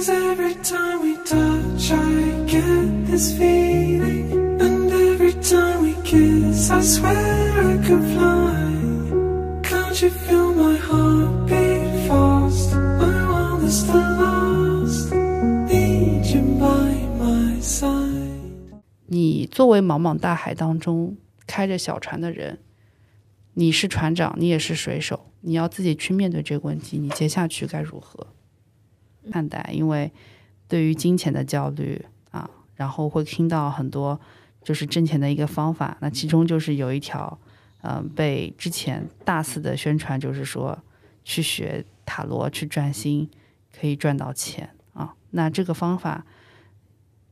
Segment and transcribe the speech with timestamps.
[0.00, 4.32] Cause every time we touch, I get this feeling.
[4.58, 8.56] And every time we kiss, I swear I could fly.
[9.62, 12.72] Can't you feel my heart beat fast?
[12.72, 15.12] I want this to last.
[15.12, 18.80] Need you by my side.
[19.04, 22.60] 你作为茫茫大海当中开着小船的人，
[23.52, 28.26] 你是船长，你也是水手，你要自己去面对这个问题，你接下去该如何
[29.29, 29.69] 看待？
[29.73, 30.11] 因为
[30.67, 34.19] 对于金钱的焦虑啊，然后会听到很多
[34.63, 37.37] 就是挣钱的一个方法，那其中就是有一条，
[37.81, 40.77] 嗯、被之前大肆的宣传，就是说
[41.23, 43.29] 去学塔罗去赚心，
[43.79, 45.13] 可以赚到钱啊。
[45.31, 46.25] 那这个方法。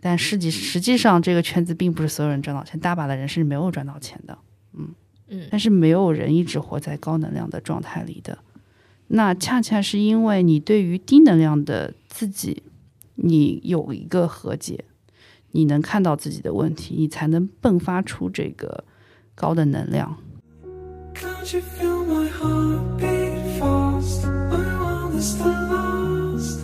[0.01, 4.37] 但实际实际上，这个圈子并不是所有人赚到钱，大把的人是没有赚到钱的，
[4.71, 4.95] 嗯
[5.27, 8.39] 嗯但是没有人一直活在高能量的状态里的。
[9.11, 12.61] 那恰恰是因为你对于低能量的自己，
[13.15, 14.85] 你有一个和解，
[15.51, 18.83] 你能看到自己的问题，你才能迸发出这个
[19.33, 20.15] 高的能量。
[21.15, 24.25] Can't you feel my heart beat fast?
[24.25, 26.63] I want this to last.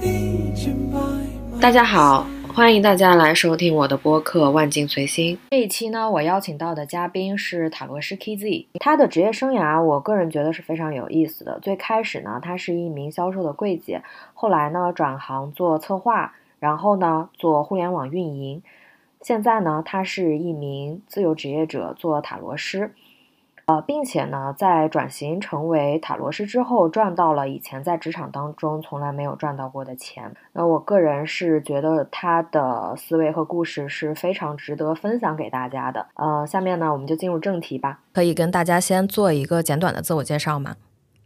[0.00, 5.36] Need you by my 大家好，欢迎大家来收听我的播客《万境随心》。
[5.50, 8.66] 这一期呢，我邀请到的嘉宾是塔罗师 KZ。
[8.80, 11.60] 他的职业生涯，我个人觉得是非常有意思的。
[11.60, 14.02] 最开始呢，他是一名销售的柜姐，
[14.34, 18.62] 后来呢转行做策划，然后呢做互联网运营，
[19.22, 22.92] 现在呢他是一名自由职业者，做塔罗师。
[23.70, 30.34] 呃，并且呢，在转型成为塔罗师之后，赚到了以前在职场当中从来没有赚到过的钱。
[30.54, 36.04] 那我个人是觉得他的思维和故事是非常值得分享给大家的。
[36.14, 38.00] 呃，下面呢，我们就进入正题吧。
[38.12, 40.74] 可以跟大家先做一个简短的自我介绍吗？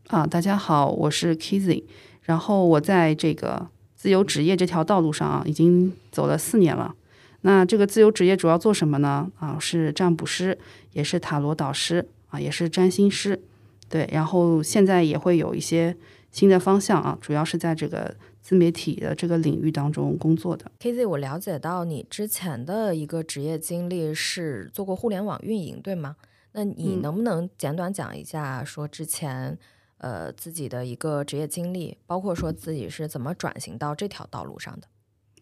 [0.09, 1.85] 啊，大家好，我是 Kizzy，
[2.25, 6.95] 然后我在这个自由职业这条道路上啊，已经走了四年了。
[7.41, 9.31] 那这个自由职业主要做什么呢？
[9.39, 10.59] 啊，是占卜师，
[10.93, 13.41] 也是塔罗导师啊，也是占星师，
[13.89, 14.09] 对。
[14.13, 15.97] 然后现在也会有一些
[16.33, 20.71] 新的方向啊，主要是在这个自媒体的这个领域当中工作的。
[20.81, 26.17] KZ，我了解到你之前的一个职业经历是做过互联网运营，对吗？
[26.53, 29.57] 那你嗯能不能简短讲一下，说之前
[29.99, 34.89] 呃自己的一个职业经历，包括说自己是怎么转型到这条道路上的？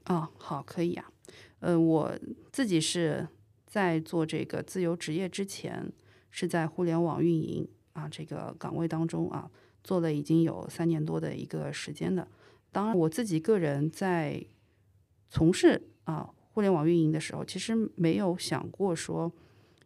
[0.06, 1.10] 哦，好，可以啊。
[1.60, 2.12] 呃，我
[2.50, 3.28] 自己是
[3.66, 5.92] 在做这个自由职业之前，
[6.32, 9.48] 是在互联网运营啊这个岗位当中啊，
[9.84, 12.26] 做了已经有三年多的一个时间了。
[12.72, 14.44] 当然，我自己个人在
[15.30, 19.30] 从事啊互联网运营的时候，其实没有想过说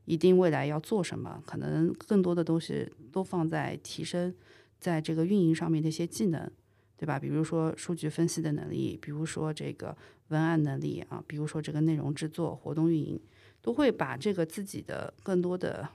[0.06, 4.34] 一定未来要做什么，可能更多的东西都放在提升
[4.80, 6.50] 在这个运营上面的一些技能。
[6.98, 7.18] 对吧？
[7.18, 9.94] 比如说数据分析的能力，比如说这个
[10.28, 13.20] 文案能力啊，比如说这个内容制作、活动运营，
[13.60, 15.86] 都会把这个自己的更多的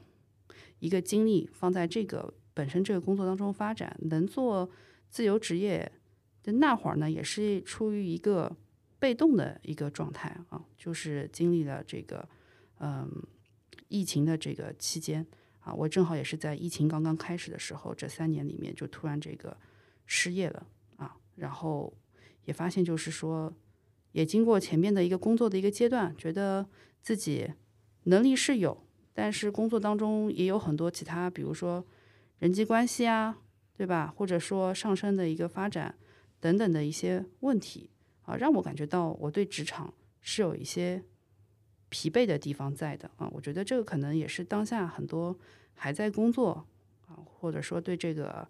[0.81, 3.95] 一个精力放在这个本身这个工作当中发展。
[4.01, 4.69] 能做
[5.09, 5.89] 自由职业
[6.43, 8.57] 的那会儿呢，也是处于一个
[8.99, 12.27] 被动的一个状态啊，就是经历了这个
[12.79, 13.09] 嗯
[13.87, 15.25] 疫情的这个期间
[15.59, 19.55] 啊，我正好也是在疫情刚刚开始的时候，这三年里面就突然这个
[20.05, 20.67] 失业了。
[20.97, 21.93] 啊，然后
[22.45, 23.53] 也发现就是说，
[24.11, 26.67] 也经过前面的一个工作的一个阶段，觉得
[27.01, 27.51] 自己
[28.03, 28.83] 能力是有，
[29.13, 31.85] 但是工作当中也有很多其他，比如说
[32.39, 33.37] 人际关系啊，
[33.75, 34.13] 对吧？
[34.15, 35.95] 或者说上升的一个发展
[36.39, 37.89] 等等的一些问题
[38.23, 41.03] 啊，让我感觉到我对职场是有一些
[41.89, 43.29] 疲惫的地方在的啊。
[43.33, 45.37] 我觉得这个可能也是当下很多
[45.73, 46.65] 还在工作
[47.07, 48.47] 啊，或者说对这个。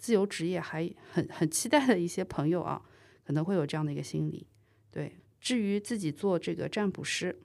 [0.00, 2.80] 自由职业还很很期待的一些朋友啊，
[3.24, 4.46] 可能会有这样的一个心理。
[4.92, 7.36] 对，至于自己做这个占卜师，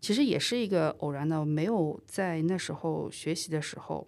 [0.00, 4.06] 其实也是一个偶然的，没有在那时候学习的时候，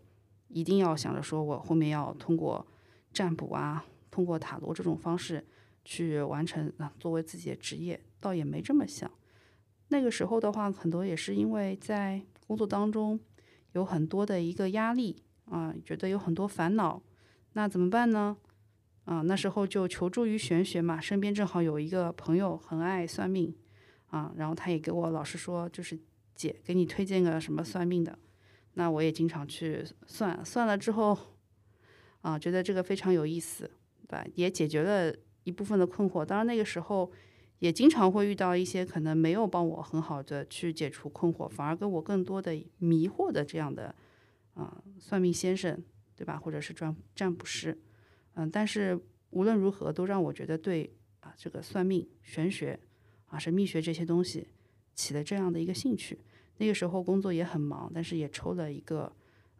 [0.48, 2.66] 一定要想着说我后面要通过
[3.12, 5.47] 占卜啊，通过塔罗这种方式
[5.84, 9.10] 去完成啊，作为自己的职业，倒也没这么想。
[9.89, 13.18] 那个时候的话，很多也是因为在工作当中
[13.72, 15.22] 有很多的一个压力。
[15.47, 17.03] 啊，觉得有很多烦恼，
[17.54, 18.36] 那怎么办呢？
[19.04, 23.53] 啊，那时候就求助于玄学嘛，身边正好有一个朋友很爱算命，
[24.10, 25.98] 啊，然后他也给我老师说，就是
[26.34, 28.18] 姐给你推荐个什么算命的，
[28.74, 31.18] 那我也经常去算，算了之后，
[32.21, 33.71] 啊，觉得这个非常有意思，
[34.07, 34.24] 对吧？
[34.34, 35.15] 也解决了
[35.45, 36.24] 一部分的困惑。
[36.24, 37.10] 当然那个时候
[37.59, 43.95] 也经常会遇到一些可能没有帮我很好的去解除困惑，反而给我更多的迷惑的这样的。
[44.54, 45.80] 啊，算命先生，
[46.16, 46.36] 对吧？
[46.36, 47.80] 或者是占占卜师，
[48.34, 48.98] 嗯，但是
[49.30, 52.78] 无论如何，都让我觉得对啊这个算命、玄学
[53.30, 54.47] 啊神秘学这些东西
[54.94, 56.18] 起了这样的一个兴趣。
[56.59, 59.10] 那个时候工作也很忙，但是也抽了一个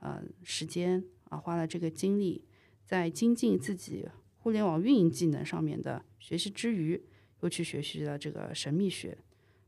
[0.01, 2.45] 呃时间啊，花了这个精力，
[2.85, 4.07] 在精进自己
[4.37, 7.03] 互联网运营技能上面的学习之余，
[7.41, 9.17] 又去学习了这个神秘学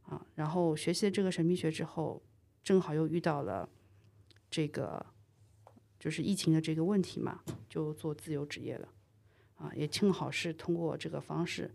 [0.02, 0.26] 啊。
[0.34, 2.22] 然后学习了这个神秘学之后，
[2.62, 3.66] 正好又遇到了
[4.50, 5.06] 这个
[5.98, 8.88] 就是疫情的这个问题嘛，就做自由职业了
[9.54, 9.72] 啊。
[9.74, 11.70] 也正好是通过这个方式，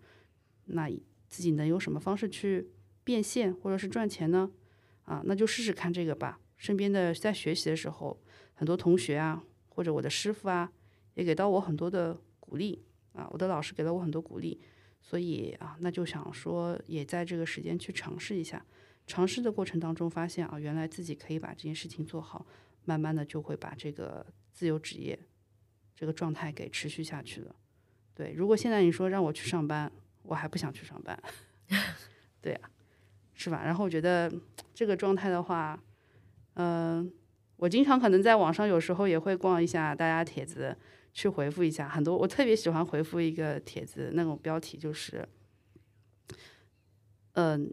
[0.65, 0.88] 那
[1.27, 2.69] 自己能用什么方式去
[3.03, 4.51] 变现或者是赚钱呢？
[5.03, 6.39] 啊，那就试试看这个吧。
[6.57, 8.19] 身边的在学习的时候，
[8.53, 10.71] 很多同学啊，或者我的师傅啊，
[11.13, 12.83] 也给到我很多的鼓励
[13.13, 13.27] 啊。
[13.31, 14.59] 我的老师给了我很多鼓励，
[15.01, 18.65] 所以啊，那就想说，也在这个时间去尝试一下。
[19.06, 22.45] 尝试的过程当中，发现啊，原来自己可以把这件事情做好，
[22.83, 25.18] 慢慢的就会把这个自由职业
[25.95, 27.56] 这个状态给持续下去了。
[28.13, 29.91] 对，如果现在你说让我去上班，
[30.27, 31.19] 我还不想去上班。
[32.41, 32.59] 对呀。
[33.39, 33.62] 是吧？
[33.63, 34.33] 然后我觉得
[34.74, 35.79] 这个状态的话，
[36.56, 37.13] 嗯，
[37.57, 40.75] 我经常可能在网上有时候也会逛一下大家帖子，
[41.13, 42.18] 去回复一下很多。
[42.18, 45.29] 我特别喜欢回复一个帖子，那种标题就是，
[47.33, 47.71] 嗯，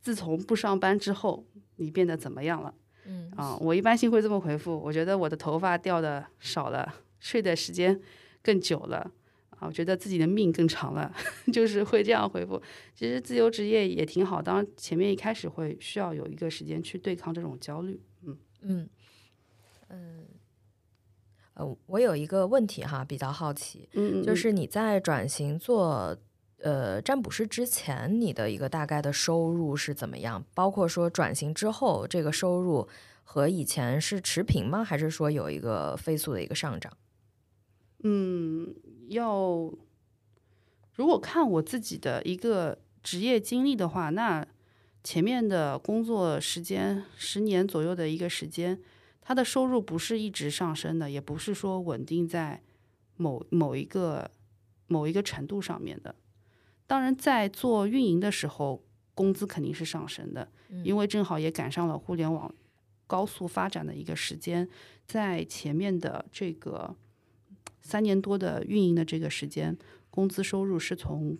[0.00, 1.46] 自从不上班之后，
[1.76, 2.74] 你变得怎么样了？
[3.06, 4.76] 嗯啊，我一般性会这么回复。
[4.76, 8.00] 我觉得我的头发掉的少了，睡的时间
[8.42, 9.12] 更久了。
[9.66, 11.12] 我觉得自己的命更长了，
[11.52, 12.60] 就是会这样回复。
[12.94, 18.00] 其实自由职业也挺好，当然前面一开始会需要有一个时间去对抗这种焦虑。
[18.22, 18.88] 嗯嗯
[19.88, 20.26] 嗯，
[21.54, 26.16] 呃，我有一个问题哈，比较好奇，嗯就是你在转型做
[26.58, 30.44] 呃占卜师之前，你的一个大概的收入是怎么样？
[30.54, 32.88] 包括说转型之后，这个收入
[33.22, 34.82] 和以前是持平吗？
[34.82, 36.92] 还是说有一个飞速的一个上涨？
[38.02, 38.74] 嗯。
[39.08, 39.72] 要
[40.94, 44.46] 如果看我自己的一个职业经历的话，那
[45.02, 48.80] 前面的工作时间十年左右的一个时间，
[49.20, 52.62] 他的收入不是一直上升的，也不是说稳定在
[53.16, 54.30] 某某一个
[54.86, 56.14] 某一个程度上面的。
[56.86, 58.82] 当然，在做运营的时候，
[59.14, 60.48] 工资肯定是上升的，
[60.82, 62.54] 因为正好也赶上了互联网
[63.06, 64.68] 高速发展的一个时间，
[65.06, 66.96] 在前面的这个。
[67.84, 69.76] 三年多的运营的这个时间，
[70.10, 71.38] 工资收入是从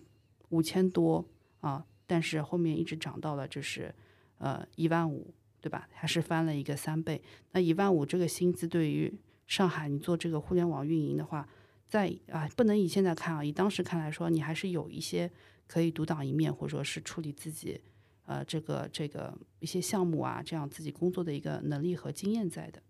[0.50, 1.26] 五千多
[1.60, 3.92] 啊，但是后面一直涨到了就是
[4.38, 5.88] 呃一万五，对吧？
[5.92, 7.20] 还是翻了一个三倍。
[7.52, 9.12] 那一万五这个薪资对于
[9.46, 11.48] 上海你做这个互联网运营的话，
[11.88, 15.30] 在啊不能以现在看啊，以当时看来说，你还是有一些
[15.66, 17.80] 可以独当一面，或者说是处理自己
[18.26, 22.82] 呃这个这个一些项目啊，这样自己工作的一个能力和经验在的。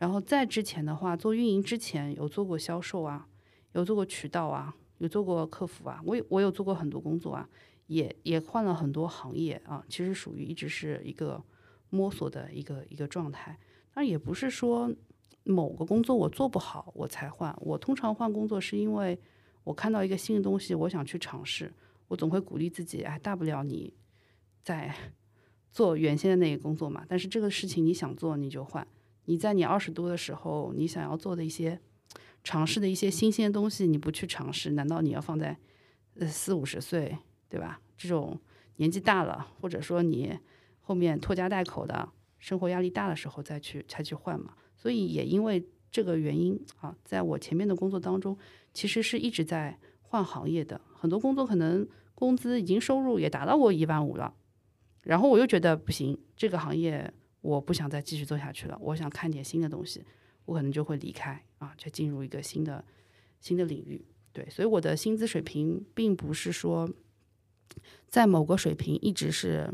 [0.00, 3.28] 然后在之前的话，做运营之前有做过销售啊，
[3.72, 7.46] 有做过渠道啊，有做过客服啊，我有我有做过很多工作啊，
[7.86, 11.44] 也也换了很多行业啊，其实属于一直是一个
[11.90, 13.58] 摸索的一个一个状态。
[13.92, 14.90] 但也不是说
[15.44, 19.20] 某个工作我做不好我才换，我通常换工作是因为
[19.64, 21.70] 我看到一个新的东西，我想去尝试，
[22.08, 23.92] 我总会鼓励自己，哎，大不了你
[24.62, 24.94] 在
[25.70, 28.88] 做原先的那个工作嘛，但是这个事情你想做你就换。
[29.26, 31.80] 你在你二十多的时候，你想要做的一些
[32.42, 35.56] 尝试的一些新鲜东西，你不去尝试，难道你要放在
[36.18, 37.16] 呃四五十岁，
[37.48, 37.80] 对吧？
[37.96, 38.40] 这种
[38.76, 40.36] 年纪大了，或者说你
[40.80, 42.08] 后面拖家带口的
[42.38, 44.54] 生活压力大的时候再去才去换嘛？
[44.74, 48.36] 所以也因为这个原因啊，在我前面的工作当中，
[48.72, 54.34] 其实是一直在换行业的，很多工作可能工资已经收入也达到过一万五了，
[55.04, 57.12] 然后我又觉得不行，这个行业。
[57.40, 60.04] 我不想再继续做下去了，我想看点新的东西，
[60.44, 62.84] 我可能就会离开啊，就进入一个新的
[63.40, 64.04] 新的领域。
[64.32, 66.88] 对，所以我的薪资水平并不是说
[68.06, 69.72] 在某个水平一直是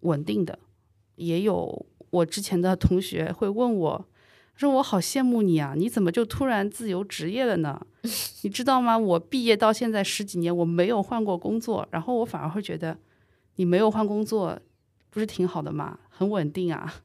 [0.00, 0.58] 稳定的。
[1.16, 4.08] 也有我之前的同学会问我，
[4.56, 7.86] 说我好羡慕你啊，你怎么就突然自由职业了呢？
[8.42, 8.98] 你知道吗？
[8.98, 12.98] 我毕业到现在十几年，我没有换过工作，然后我反而会觉得
[13.56, 14.60] 你没有换工作。
[15.10, 15.98] 不是挺好的吗？
[16.14, 17.02] 很稳定啊。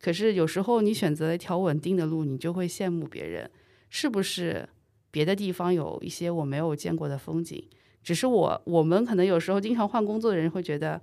[0.00, 3.50] 可是有时候你选择了一条稳定的路，你就会羡慕别人，
[3.88, 4.68] 是不是？
[5.10, 7.66] 别的地方有一些我没有见过的风景。
[8.02, 11.00] 只是我我们可能有时候经常换工作的人会觉得，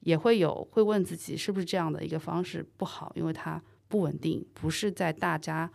[0.00, 5.70] 也会有会问自己是不是这样的一个方式不好，因为它不稳定，不是在大家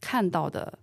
[0.00, 0.78] 看到的，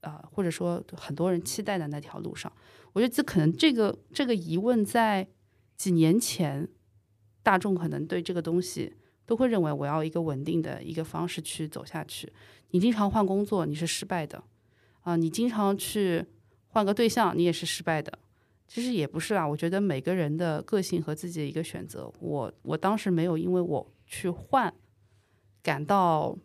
[0.00, 2.52] 呃，或者说很多人期待的那条路上。
[2.92, 5.26] 我觉得这可能这个这个疑问在
[5.76, 6.68] 几年前。
[7.48, 8.92] 大众可能对这个东西
[9.24, 12.30] 都会认为我要一个稳定的一个方式去走下去。
[12.72, 14.44] 你经常换工作，你是失败的
[15.00, 15.16] 啊！
[15.16, 16.22] 你经常去
[16.66, 18.18] 换个对象，你也是失败的。
[18.66, 24.70] 其实也不是啦，我觉得每个人的个性和自己的一个选择，我我当时没有因为我去换
[25.62, 26.36] 感到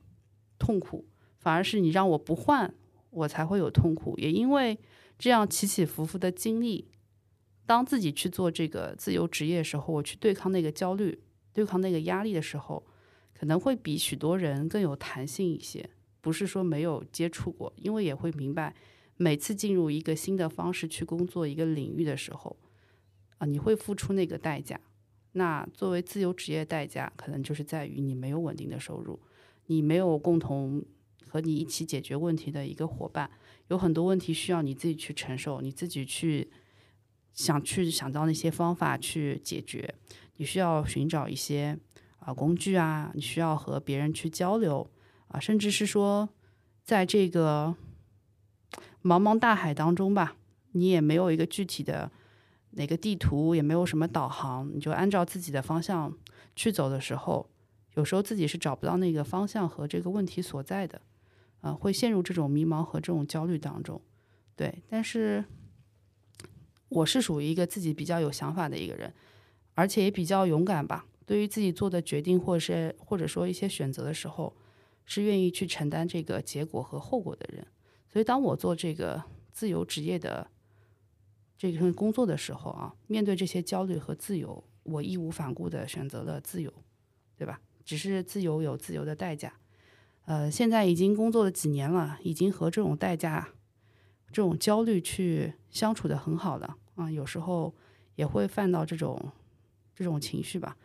[0.58, 1.06] 痛苦，
[1.38, 2.74] 反而是你让我不换，
[3.10, 4.18] 我才会有痛苦。
[4.18, 4.80] 也因为
[5.20, 6.88] 这样起起伏伏的经历，
[7.66, 11.20] 当自己去做这个自由职业的时候，我去对抗那个焦虑、
[11.54, 12.86] 对抗那个压力的时候，
[13.34, 15.90] 可能会比许多人更有弹性一些。
[16.22, 18.74] 不是说没有接触过，因为也会明白，
[19.18, 22.56] 每次进入一个新的方式去工作一个领域的时候，
[23.40, 24.80] 啊，你会付出那个代价。
[25.34, 29.20] 那作为自由职业代价，可能就是在于你没有稳定的收入，
[29.66, 30.82] 你没有共同
[31.28, 33.30] 和你一起解决问题的一个伙伴，
[33.68, 36.50] 有很多问题需要你自己去承受，你自己去
[37.34, 39.94] 想去想到那些方法去解决，
[40.38, 41.78] 你需要寻找一些
[42.20, 44.90] 啊工具啊，你需要和别人去交流。
[45.28, 46.30] 啊，甚至是说，
[46.84, 47.76] 在这个
[49.02, 50.36] 茫茫大海当中吧，
[50.74, 52.12] 你也没有一个具体的
[52.72, 56.16] 哪个地图，也没有什么导航，你就按照自己的方向
[56.56, 57.50] 去走的时候，
[57.96, 61.02] 有时候自己是找不到那个方向和这个问题所在的，
[61.62, 64.00] 啊，会陷入这种迷茫和这种焦虑当中。
[64.56, 65.44] 对，但是
[66.94, 69.14] 我是属于一个自己比较有想法的一个人，
[69.74, 71.06] 而且也比较勇敢吧。
[71.26, 74.56] 对于自己做的决定，或是或者说一些选择的时候。
[75.06, 77.68] 是愿意去承担这个结果和后果的人，
[78.10, 79.22] 所以当我做这个
[79.52, 80.48] 自由职业的
[81.58, 86.72] 这份工作的时候啊，面对这些焦虑和自由，我义无反顾的选择了自由，
[87.36, 87.60] 对吧？
[87.84, 89.54] 只是自由有自由的代价，
[90.24, 93.50] 呃，现在已经工作了几年了，已经和这种代价、
[94.32, 97.74] 这种焦虑去相处的很好了啊，有时候
[98.16, 99.20] 也会犯到这种
[99.96, 100.78] 这种情绪吧。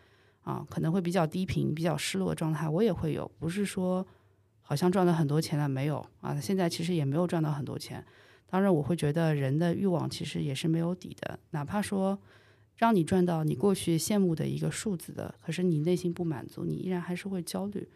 [0.43, 3.31] 啊，可能会比较低频、比较失落的状态，我也会有。
[3.39, 4.07] 不是说
[4.63, 6.41] 好像赚了很多钱了没有啊？
[6.41, 8.03] 现在其实也没有赚到很多钱。
[8.47, 11.39] 当然，我会觉得人的欲望其实也是没有底的。
[11.51, 12.19] 哪怕说
[12.77, 17.87] 让你赚到你过去羡慕的一个数字的，可是你内心不满足，你依然还是会焦虑。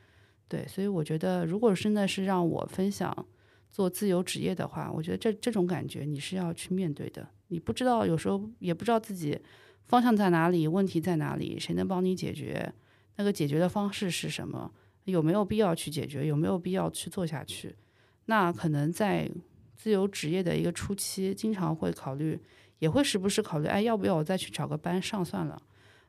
[0.46, 3.26] 对，所以我觉得，如果真的是让我分享
[3.70, 7.26] 做自由职业的话，我觉得这这种感觉你是要去面对的。
[7.52, 9.38] 你不知道，有时候也不知道自己。
[9.84, 10.66] 方向在哪里？
[10.66, 11.58] 问题在哪里？
[11.60, 12.72] 谁能帮你解决？
[13.16, 14.72] 那个解决的方式是什么？
[15.04, 16.26] 有没有必要去解决？
[16.26, 17.76] 有没有必要去做下去？
[18.24, 19.30] 那可能在
[19.76, 22.40] 自由职业的一个初期，经常会考虑，
[22.78, 25.60] 也会时不时考虑，哎，要不要我再去找个班上算了？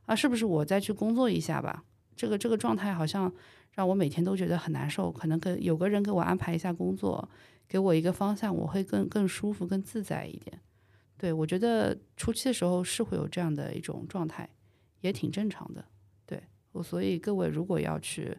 [0.05, 1.83] 啊，是不是我再去工作一下吧？
[2.15, 3.29] 这个这个状态好像
[3.73, 5.11] 让我每天都觉得很难受。
[5.11, 7.27] 可能跟有个人给我安排一下工作，
[7.67, 10.57] 给我一个方向，我会更更舒服、更自在一点。
[11.23, 14.49] 对，我觉得初期的时候是会有这样的一种状态，
[14.99, 15.85] 也挺正常的。
[16.25, 18.37] 对，我所以各位如果要去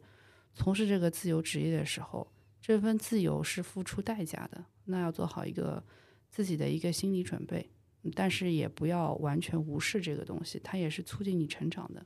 [0.53, 5.83] 从事这个自由职业的时候，这份自由是付出代价的，那要做好一个
[6.29, 7.71] 自己的一个心理准备，
[8.15, 12.05] 但是也不要完全无视这个东西，它也是促进你成长的。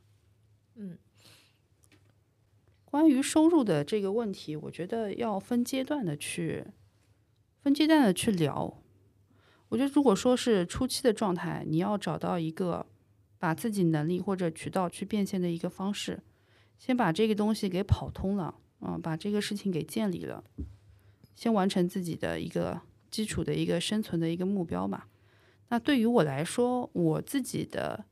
[0.76, 0.96] 嗯，
[2.84, 6.64] 关于收入的这个问题，我觉得要分阶段的去
[7.64, 8.80] 分阶段的去聊。
[9.68, 12.86] 我觉得，如果说是初期的状态，你要找到一个
[13.38, 16.22] 把自己能力或者渠道去变现的一个方式，
[16.78, 20.42] 先把这个东西给跑通了，嗯，把这个事情给建立了，
[21.34, 25.08] 先完成自己的一个基础的一个生存的一个目标吧。
[25.68, 28.06] 那对于我来说，我自己的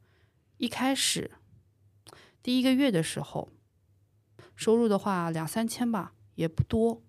[0.59, 1.31] 一开始
[2.43, 3.49] 第一个月的时候，
[4.55, 7.03] 收入的话两三千吧，也不多。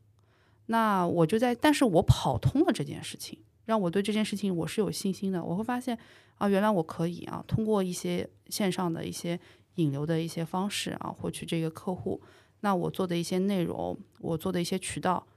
[0.67, 3.39] 那我就在，但是我跑通了这件事情。
[3.67, 5.97] 让我对这件事情我是有信心的，我会发现
[6.37, 9.37] 啊，原来我可以啊，通过一些线上的一些
[9.75, 12.21] 引流的一些方式啊，获取这个客户。
[12.61, 15.27] 那我做的一些内容，我做的一些渠道，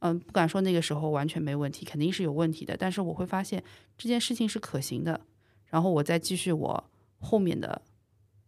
[0.00, 2.76] 嗯，不敢说那个时候完全没问题，肯定是有问题的。
[2.76, 3.62] 但是我会发现
[3.96, 5.20] 这件事情是可行的，
[5.66, 6.84] 然后我再继续我
[7.20, 7.80] 后面的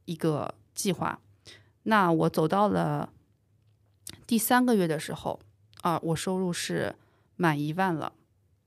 [0.04, 1.20] 一个计划。
[1.84, 3.12] 那我走到了
[4.26, 5.38] 第三个月的时候
[5.82, 6.96] 啊，我收入是
[7.36, 8.12] 满一万了。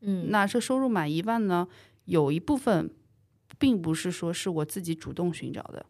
[0.01, 1.67] 嗯，那这收入满一万呢？
[2.05, 2.89] 有一部分
[3.57, 5.85] 并不是说是我自己主动寻找的，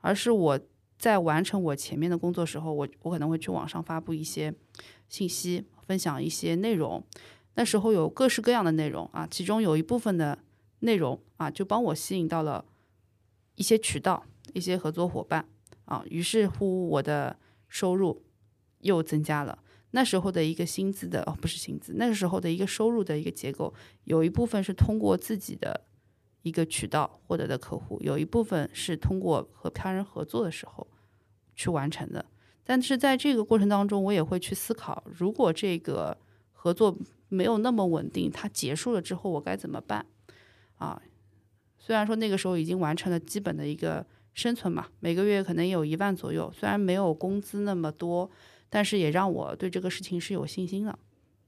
[0.00, 0.60] 而是我
[0.98, 4.54] 在完成我前面的工作时候，我我可能会去网上发布一些
[5.08, 7.02] 信息，分享一些内容。
[7.54, 10.38] 那时候有各式各样的内容啊，其中有一部分的
[10.80, 12.64] 内容啊，就帮我吸引到了
[13.56, 15.46] 一些渠道、一些合作伙伴
[15.86, 18.22] 啊，于是乎我的收入
[18.80, 19.58] 又增加了。
[19.92, 23.72] 那时候的一个薪资的哦，不是薪资，那个时候的一个收入的一个结构，
[24.04, 25.80] 有一部分是通过自己的
[26.42, 30.86] 一个渠道获得的客户，有一部分是通过和他人合作的时候
[31.54, 32.24] 去完成的。
[32.64, 36.16] 但是在这个过程当中，我也会去思考，如果这个
[36.52, 36.96] 合作
[37.28, 40.06] 没有那么稳定，它结束了之后我该怎么办
[40.76, 41.02] 啊？
[41.78, 48.30] 虽然说那个时候已经完成了基本的一个生存嘛，每个月可能有一万左右，虽然没有工资那么多，
[48.70, 50.98] 但是也让我对这个事情是有信心的。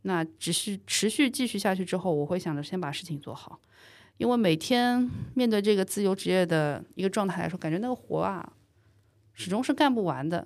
[0.02, 3.60] 那只是持续继续下去之后，我会想着先把事情做好，
[4.16, 8.52] 因为每天面对这个自由职业的一个状态来说，感觉那个活啊，
[9.32, 10.44] 始终是干不完的，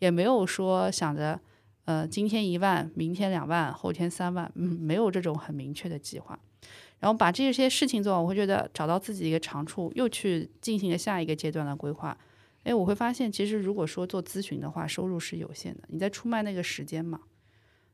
[0.00, 1.40] 也没有说想着，
[1.84, 6.36] 呃，今天一万，明天两万，后天三万，嗯，没有这种很明确的计划。
[6.98, 12.18] 然后把这些事情做完，我会觉得找到自己一个长处，又去进行了下一个阶段的规划。
[12.64, 17.20] 哎，我会发现，其实如果说做咨询的话，收入是有限的，你在出卖那个时间嘛，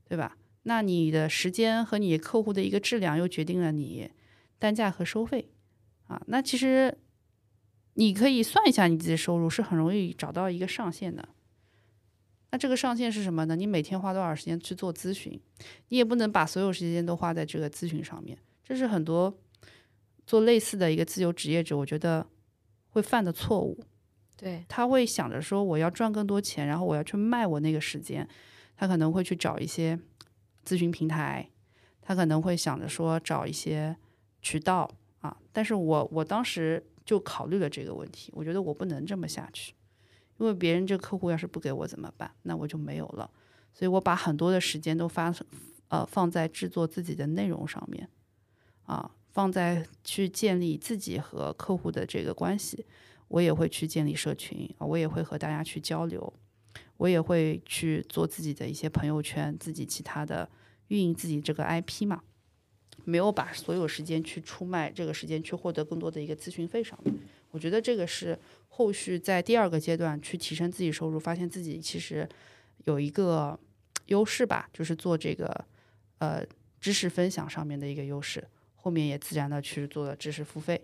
[0.08, 0.36] 对吧？
[0.64, 4.10] 那你的时间和你客户的一个质量，又决定了你
[4.58, 5.52] 单价和收费
[6.08, 6.20] 啊。
[6.26, 6.98] 那其实
[7.94, 11.28] 你可以算一下你自己的收入，是很容易找到一个上限的。
[12.50, 13.54] 那这个上限是什么呢？
[13.54, 15.40] 你每天花多少时间去做咨询？
[15.88, 18.36] 你也不能把所有时间都花在这个咨询上面。
[18.64, 19.38] 这是很多
[20.26, 22.26] 做类似的一个自由职业者，我觉得
[22.88, 23.84] 会犯的错误。
[24.36, 28.28] 对他会想着说，我要赚更多钱，然后我要去卖我那个时间。
[28.76, 29.98] 他可能会去找一些。
[30.68, 31.48] 咨询平台，
[32.02, 33.96] 他可能会想着说找一些
[34.42, 34.90] 渠道
[35.20, 39.74] 啊，但是我我当时就考虑了这个问题，我觉得我不能这么下去，
[40.38, 42.28] 因为别人这客户要是不给我怎么办？
[42.42, 43.30] 那我就没有了，
[43.72, 45.32] 所以我把很多的时间都发
[45.86, 48.08] 呃放在制作自己的内容上面
[48.86, 52.84] 啊，放在去建立自己和客户的这个关系，
[53.28, 56.32] 我也会去建立社群啊，我也会和大家去交流。
[56.98, 60.48] 我也会去做自己的一些朋友圈，自己其他的
[60.88, 62.22] 运营自己这个 IP 嘛，
[63.04, 67.14] 没有把所有时间去出卖这个时间去获得更多的一个咨询费上面。
[67.50, 72.26] 我觉得这个是后续在第二个阶段去提升自己收入，发现自己其实
[72.84, 73.58] 有一个
[74.06, 75.66] 优势吧，就是做这个
[76.18, 76.42] 呃
[76.80, 78.42] 知识分享上面的一个优势。
[78.74, 80.80] 后面也自然的去做了知识付费，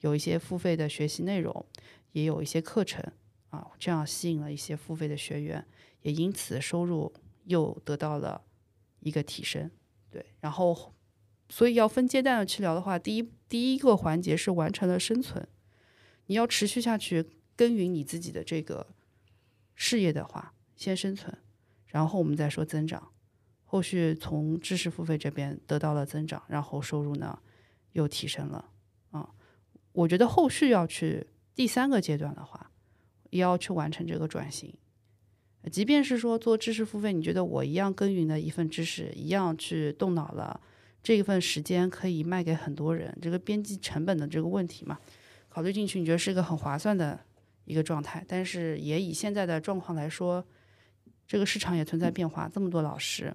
[0.00, 1.64] 有一些付费的学习内容，
[2.12, 3.04] 也有一些课程。
[3.50, 5.66] 啊，这样吸引了一些付费的学员，
[6.02, 7.12] 也因此收入
[7.46, 8.42] 又得到了
[9.00, 9.68] 一个提升。
[10.08, 10.94] 对，然后
[11.48, 15.48] 所以要分阶段的去聊的话，第一第一个环节是完成了生存，
[16.26, 18.94] 你要持续下去耕耘你自己的这个
[19.74, 21.36] 事业的话，先生存，
[21.88, 23.10] 然后我们再说增长。
[23.64, 27.40] 后续从知识付费这边得到了增长，然后收入呢
[27.94, 28.70] 又提升了。
[29.92, 32.66] 我觉得后续要去第三个阶段的话。
[33.30, 34.74] 也要去完成这个转型，
[35.70, 40.60] 即便是说做知识付费，你觉得我一样耕耘的一份知识，一样去动脑了，
[41.00, 44.98] 这一份时间可以卖给很多人，这个边际成本的这个问题嘛，
[45.48, 47.20] 考虑进去，你觉得是一个很划算的
[47.66, 48.24] 一个状态。
[48.26, 50.44] 但是也以现在的状况来说，
[51.24, 53.32] 这个市场也存在变化，这么多老师，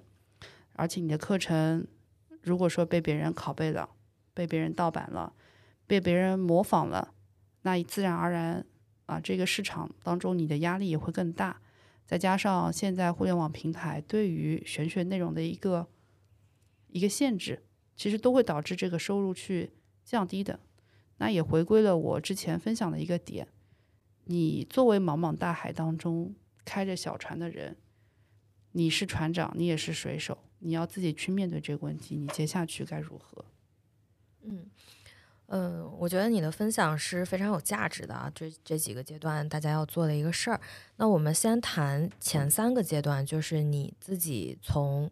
[0.74, 1.86] 而且你的课程
[2.42, 3.88] 如果说被别人拷贝了，
[4.34, 5.32] 被别人盗版了，
[5.86, 7.14] 被别人模仿了，
[7.62, 8.66] 那自然而然。
[9.06, 11.60] 啊，这个市场当中你的压力也会更大，
[12.04, 15.86] 再加上现在互联网平台对于玄学内容的一个
[16.88, 17.62] 一个限制，
[17.94, 19.70] 其实都会导致这个收入去
[20.04, 20.58] 降低的。
[21.18, 23.46] 那也回归了我之前分享的一个点：
[24.24, 27.76] 你作为茫茫大海当中开着小船的人，
[28.72, 33.44] 你是船长，你也是水手，你要自己去面对这个问题，你接下去该如何？
[34.42, 34.68] 嗯。
[35.48, 38.28] 嗯，我觉得你的分享是非常有价值的啊！
[38.34, 40.60] 这这几个阶段大家要做的一个事儿。
[40.96, 45.08] 那我们先谈前三个阶段，就是你自己从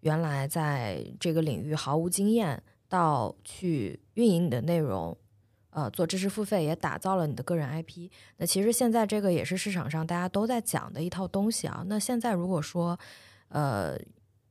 [0.00, 5.14] 原来在这个领域毫无经验，到去运营你的内容，
[5.68, 8.08] 呃，做知识付费，也打造了你的个人 IP。
[8.38, 11.84] 那其实现在这个也是市场上大家都在讲的一套东西啊。
[11.86, 12.98] 那现在如果说，
[13.48, 13.94] 呃，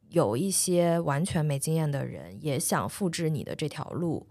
[0.10, 4.28] 有一些完全没经验的人也想复制你的这条路。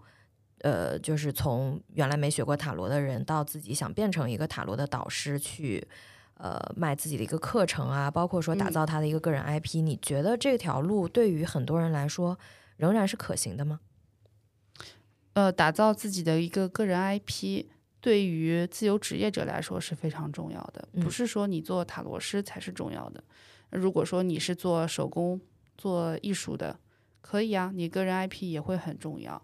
[0.65, 5.87] 呃，就是从原来没学过塔罗的人，到自己想变成一个塔罗的导师，去
[6.37, 12.39] 呃卖自己的一个课程啊，包括说打造他的一个个人 IP，你觉得这条路对于很多人来说
[12.77, 13.79] 仍然是可行的吗？
[15.33, 17.65] 呃，打造自己的一个个人 IP，
[18.01, 23.23] 对于自由职业者来说是非常重要的，不是说你做塔罗师才是重要的。
[23.69, 25.39] 如果说你是做手工、
[25.77, 26.79] 做艺术的，
[27.21, 29.39] 可以啊，你个人 IP 也会很重要。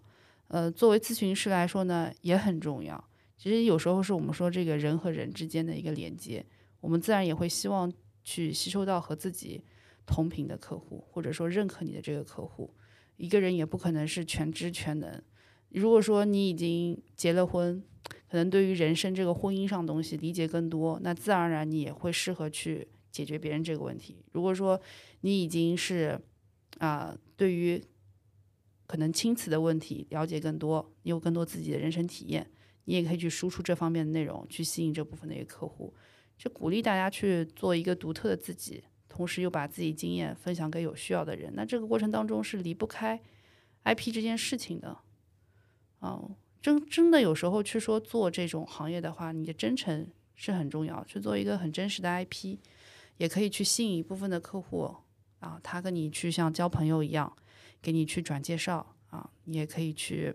[0.52, 3.02] 呃，作为咨询师来说呢，也很重要。
[3.38, 6.44] 其实有时候是我们说这个人和人之间的一个连接，
[6.80, 7.90] 我们自然也会希望
[8.22, 9.64] 去吸收到和自己
[10.04, 12.74] 同频的客户，或者说认可你的这个客户。
[13.16, 15.22] 一个人也不可能是全知全能。
[15.70, 17.82] 如果说你已经结了婚，
[18.28, 24.22] 可能对于人生这个婚姻上的东西理解更多，那自然而然你也会适合去解决别人这个问题。
[24.32, 24.78] 如果说
[25.22, 26.20] 你已经是
[26.76, 27.82] 啊，对于
[28.92, 32.46] 可能亲子的问题了解更多，你有更多自己的人生体验，
[32.84, 35.94] 你也可以去输出这方面的内容，去吸引这部分的一个客户。
[36.36, 41.50] 就鼓励大家去做一个独特的自己，同时又把自己经验分享给有需要的人。
[41.56, 43.18] 那这个过程当中是离不开
[43.84, 44.98] IP 这件事情的。
[46.00, 51.02] 哦，真真的有时候去说做这种行业的话，你的真诚是很重要。
[51.06, 52.58] 去做一个很真实的 IP，
[53.16, 54.94] 也可以去吸引一部分的客户
[55.38, 57.34] 啊，他跟你去像交朋友一样，
[57.82, 60.32] 给你去转介绍啊，你也可以去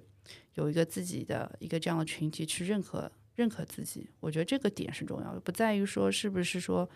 [0.53, 3.11] 有一个自己的一个这样的群体去认可。
[3.37, 6.89] 认可自己，我觉得这个点是重要的，不在于说是不是说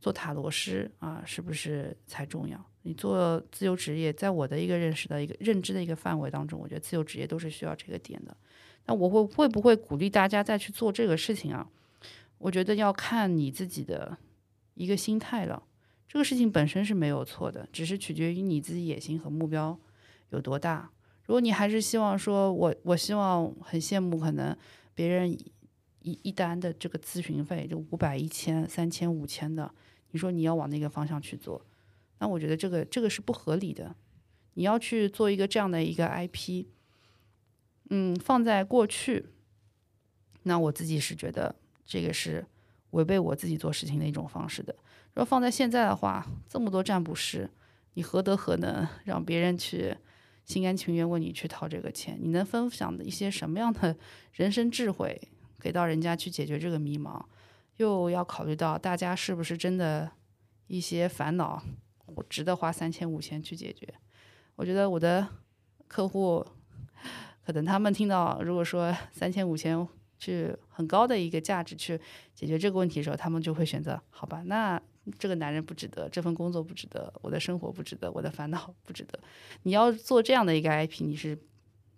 [0.00, 2.58] 做塔罗师啊，是不是才重要。
[2.80, 8.34] 你做自由职业，在我的一个认识的一个认知的一个范围当中，我觉得自由职业都是需要这个点的。
[8.86, 11.68] 那我会会不会鼓励大家再去做这个事情啊？
[12.38, 14.16] 我觉得要看你自己的
[14.72, 15.62] 一个心态了。
[16.08, 19.78] 这个事情本身是没有错的，只是取决于你自己野心和目标
[20.32, 20.90] 有多大。
[21.26, 24.56] 如果你还是希望说，我我希望很羡慕可能
[24.94, 25.38] 别人。
[26.04, 29.72] 一一单的这个咨询费就五百、一千、三千、五千的，
[30.10, 31.64] 你说你要往那个方向去做，
[32.18, 33.94] 那我觉得这个这个是不合理的。
[34.54, 36.66] 你要去做一个这样的一个 IP，
[37.90, 39.26] 嗯，放在过去，
[40.42, 41.54] 那我自己是觉得
[41.86, 42.44] 这个是
[42.90, 44.74] 违背我自己做事情的一种方式的。
[45.14, 47.48] 如果放在现在的话，这么多占卜师，
[47.94, 49.96] 你何德何能让别人去
[50.44, 52.18] 心甘情愿为你去掏这个钱？
[52.20, 53.96] 你能分享的一些什么样的
[54.32, 55.20] 人生智慧？
[55.60, 57.22] 给到人家去解决这个迷茫，
[57.76, 60.10] 又要考虑到大家是不是真的
[60.66, 61.62] 一些烦恼，
[62.06, 63.86] 我值得花三千五千去解决。
[64.56, 65.24] 我觉得我的
[65.86, 66.44] 客户，
[67.46, 69.86] 可能他们听到如果说三千五千
[70.18, 71.96] 去很高的一个价值去
[72.34, 74.82] 解决这个问题的时候，他们就会选择好吧，那
[75.18, 79.18] 这个男人不值得，这份工作不值得，我的生活不值得，我的烦恼不值得。
[79.62, 81.38] 你要做这样的一个 IP，你是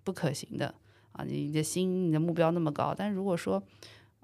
[0.02, 0.74] 不可行的。
[1.12, 3.62] 啊，你的心，你的目标那么高，但如果说，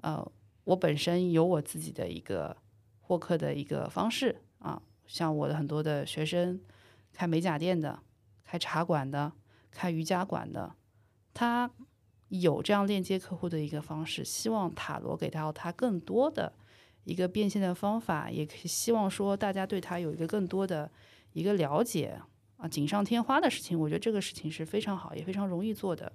[0.01, 0.29] 呃，
[0.65, 2.57] 我本身有我自己的一个
[2.99, 6.59] 获客的一个方式啊，像我的很多的学生，
[7.13, 7.97] 开美甲店的，
[8.43, 9.31] 开茶馆的，
[9.71, 10.75] 开瑜伽馆的，
[11.33, 11.71] 他
[12.27, 16.51] 有这样链接客户的一个方式，希望塔罗给到他更多的
[17.03, 20.89] 一个变现的方法，也可以希望说大家对他有一个更多的
[21.33, 22.19] 一个了解
[22.57, 26.11] 啊，锦上添花的事情，我觉得这个事情是非常好，也非常容易做的。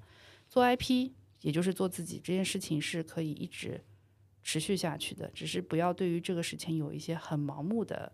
[0.48, 1.10] 做 IP，
[1.42, 3.82] 也就是做自己这件事情是可以一直
[4.42, 8.12] 持续下去的，只是不要对于这个事情有一些很盲目的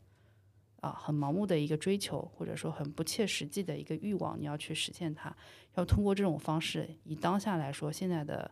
[0.80, 5.36] 啊，很盲目的一个追求，或者说很不切实际的一个欲望，你要去实现它。
[5.74, 8.50] 要通过这种方式，以当下来说，现在的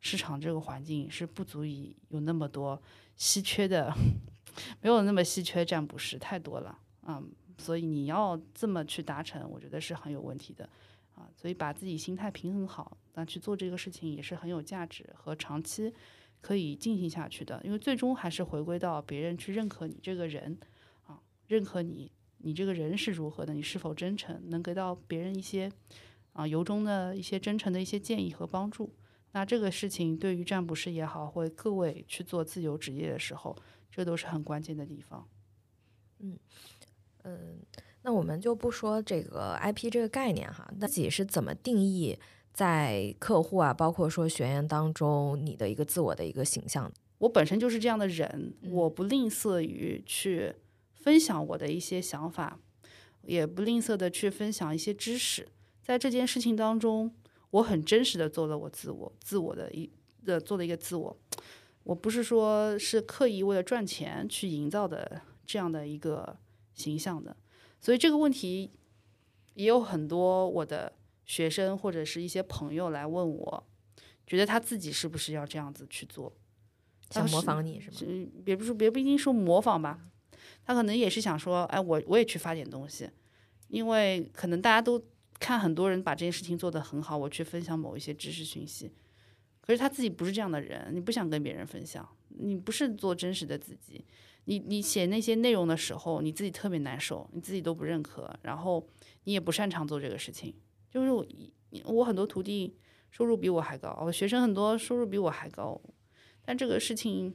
[0.00, 2.80] 市场这个环境是不足以有那么多
[3.16, 3.94] 稀缺的，
[4.80, 7.22] 没有那么稀缺占卜师太多了啊，
[7.58, 10.68] 所以你要这么去达成，我觉得是很有问题的。
[11.14, 15.92] 啊，所以把自己心态平衡好，那去做这个事情也是很有价值和长期
[16.40, 17.60] 可以进行下去的。
[17.62, 20.58] 因为最终还是回归到别人去认可你这个人，
[21.04, 25.70] 啊，认可你，你这个人是如何的，你是否真诚，能给到别人一些
[26.32, 28.94] 啊由衷的一些真诚的一些建议和帮助。
[29.32, 33.56] 那这个事情对于占卜师也好，或各位去做自由职业的时候，
[33.90, 35.28] 这都是很关键的地方。
[36.20, 36.38] 嗯
[37.24, 37.58] 嗯。
[38.04, 42.18] 那我们就不说这个 IP 这个概念哈，自己是怎么定义
[42.52, 46.92] 在客户啊，包括说学员当中你的一个自我的一个形象？
[47.18, 50.52] 我本身就是这样的人，我不吝啬于去
[50.94, 52.58] 分享我的一些想法，
[53.22, 55.46] 也不吝啬的去分享一些知识。
[55.80, 57.14] 在这件事情当中，
[57.52, 59.88] 我很真实的做了我自我，自我的一
[60.24, 61.16] 的做了一个自我。
[61.84, 66.36] 我不是说是刻意为了赚钱去营造的这样的一个
[66.74, 67.36] 形象的。
[67.80, 68.70] 所以这个问题
[69.54, 70.92] 也有很多我的
[71.24, 73.66] 学生或者是一些朋友来问我，
[74.26, 76.32] 觉得他自己是不是要这样子去做，
[77.10, 78.30] 想模仿你是吗？
[78.44, 79.98] 别不说别不一定说模仿吧，
[80.64, 83.10] 他可能也是想说，哎，我我也去发点东西，
[83.68, 85.02] 因为可能大家都
[85.42, 88.92] 看很多人把这件事情做得很好，我去分享某一些知识讯息，
[89.60, 94.04] 可是他自己不是这样的人，你不想跟别人分享，你不是做真实的自己。
[94.44, 98.86] 你你写那些内容的时候，你自己特别难受，你自己都不认可，然后
[99.24, 100.54] 你也不擅长做这个事情。
[100.88, 101.26] 就是我
[101.86, 102.76] 我很多徒弟
[103.10, 105.80] 收入比我还高，我学生很多收入比我还高，
[106.44, 107.34] 但这个事情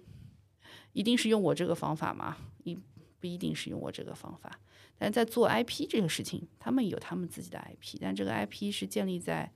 [0.94, 2.38] 一定是用我这个方法吗？
[2.64, 2.74] 一
[3.20, 4.60] 不一定是用我这个方法。
[4.98, 9.52] 但在做 IP 这个事情，他们有他们自己的 IP，但这个 IP 是建立在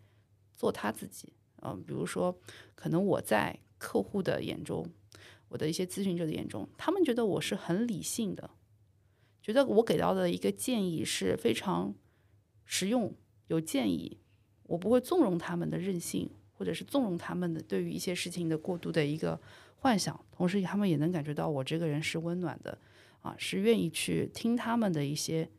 [0.53, 1.33] 做他自己。
[1.63, 2.39] 嗯，比如说，
[2.75, 4.85] 可能我在客户的眼中。
[5.49, 8.51] 我的一些咨询者的眼中，他们觉得我是很理性的，
[9.41, 11.93] 觉得我给到的一个建议是非常
[12.63, 13.13] 实用、
[13.47, 14.17] 有建议，
[14.63, 19.37] 我不会纵容他们的任性，或者是纵容他们的对于一些事情的过度的一个
[19.75, 22.77] 幻想，同时他们也能感觉到我这个人是温暖的，
[23.21, 25.49] 啊，是愿意去听他们的一些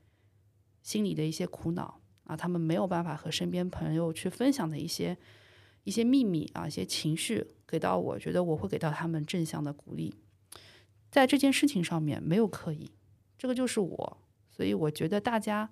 [0.83, 5.16] 心里的一些苦恼啊，他们没有办法和身边朋友去分享的一些
[5.85, 10.14] 一些秘密啊，一些情绪给到我，觉得我会给到他们正向的鼓励，
[11.11, 12.90] 在这件事情上面没有刻意，
[13.38, 14.18] 这个就是我，
[14.51, 15.70] 所以我觉得大家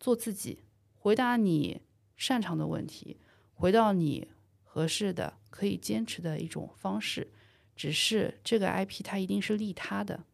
[0.00, 1.80] 做自己，回答你
[2.16, 3.18] 擅长的问题，
[3.52, 4.28] 回到你
[4.62, 7.32] 合适的可以坚持的一种方式，
[7.76, 10.24] 只是这个 IP 它一定是利他的，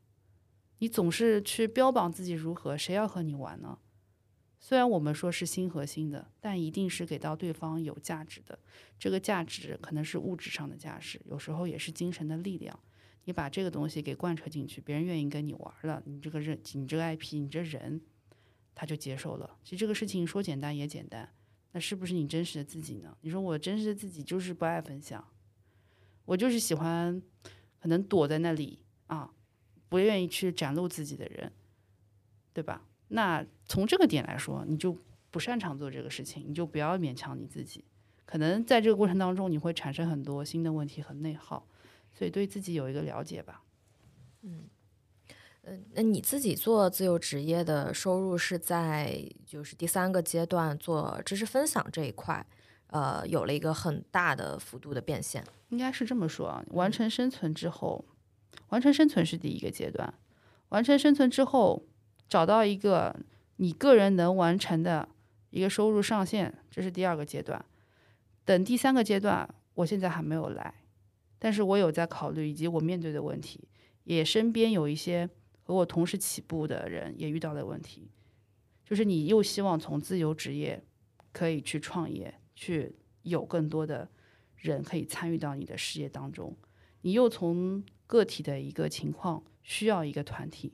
[0.81, 3.79] 你总是去标榜自己如何，谁要和你玩呢？
[4.59, 8.59] 虽然我们说是心和心的，但一定是给到对方有价值的。
[8.99, 12.79] 这个价值可能是物质上的价值，有时候也是精神的力量。
[13.25, 18.01] 你把这个东西给贯彻进去，别人愿意跟你玩了，你这个人，你这个 IP，你这人，
[18.75, 19.59] 他就接受了。
[19.63, 21.31] 其实这个事情说简单也简单，
[21.73, 23.17] 那是不是你真实的自己呢？
[23.21, 25.23] 你说我真实的自己就是不爱分享，
[26.25, 27.23] 我就是喜欢
[27.79, 29.31] 可能躲在那里啊，
[29.91, 31.53] 不愿意去展露自己的人，
[32.55, 32.83] 对吧？
[33.09, 34.97] 那从这个点来说，你就
[35.31, 37.85] 不擅长做这个事情，你就不要勉强你自己。
[38.25, 41.67] 可能在这个过程当中，你会产生很多新的问题和内耗，
[42.13, 43.65] 所以对自己有一个了解吧。
[44.43, 44.69] 嗯，
[45.95, 52.47] 那你自己做自由职业的收入是在就是第三个阶段做知识分享这一块，
[52.87, 55.45] 呃，有了一个很大的幅度的变现。
[55.71, 58.05] 应该是这么说啊，完成生存之后，
[58.71, 60.13] 完成生存是第一个阶段，
[60.71, 61.87] 完成生存之后。
[62.29, 63.13] 找到一个
[63.57, 65.09] 你个人能完成的
[65.51, 67.65] 一个收入上限，这是第二个阶段。
[68.45, 70.73] 等第三个阶段，我现在还没有来，
[71.41, 73.67] 但是我有在考虑，以及我面对的问题，
[74.05, 75.29] 也身边有一些
[75.65, 78.09] 和我同时起步的人也遇到的问题，
[78.85, 80.81] 就是你又希望从自由职业
[81.33, 84.09] 可以去创业，去有更多的
[84.55, 86.57] 人可以参与到你的事业当中，
[87.01, 90.73] 你又从个体的一个情况需要一个团体。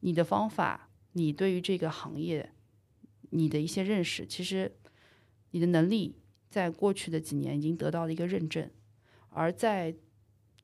[0.00, 2.54] 你的方法，你对于这个行业，
[3.28, 4.74] 你的一些认识，其实
[5.50, 6.16] 你的能力
[6.48, 8.70] 在过去的几年已经得到了一个认证，
[9.28, 9.94] 而在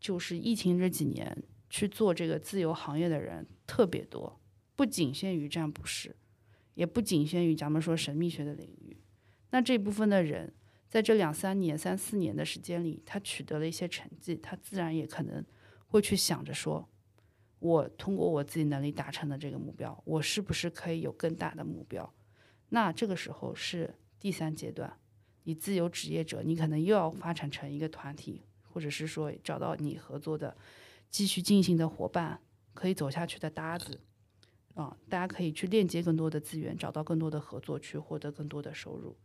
[0.01, 4.41] 就是疫情这几年去做这个自由行业的人特别多，
[4.75, 6.17] 不仅限于占卜师，
[6.73, 8.97] 也不仅限于咱们说神秘学的领域。
[9.51, 10.55] 那这部分的人
[10.89, 15.45] 在这两三年、三四年的时间里，他取得了一些成绩，他自然也可能
[15.89, 16.89] 会去想着说。
[17.61, 22.15] 我通过我自己能力达成的这个目标，我是不是可以有更大的目标？
[22.69, 24.97] 那这个时候是第三阶段，
[25.43, 30.57] 你自由职业者，你可能又要发展成一个团体，或者是说找到你合作的、
[31.11, 32.41] 继续进行的伙伴，
[32.75, 33.99] 可以走下去的搭子
[34.75, 39.17] 啊，大家可以去链接更多的资源，找到更多的合作，去获得更多的收入。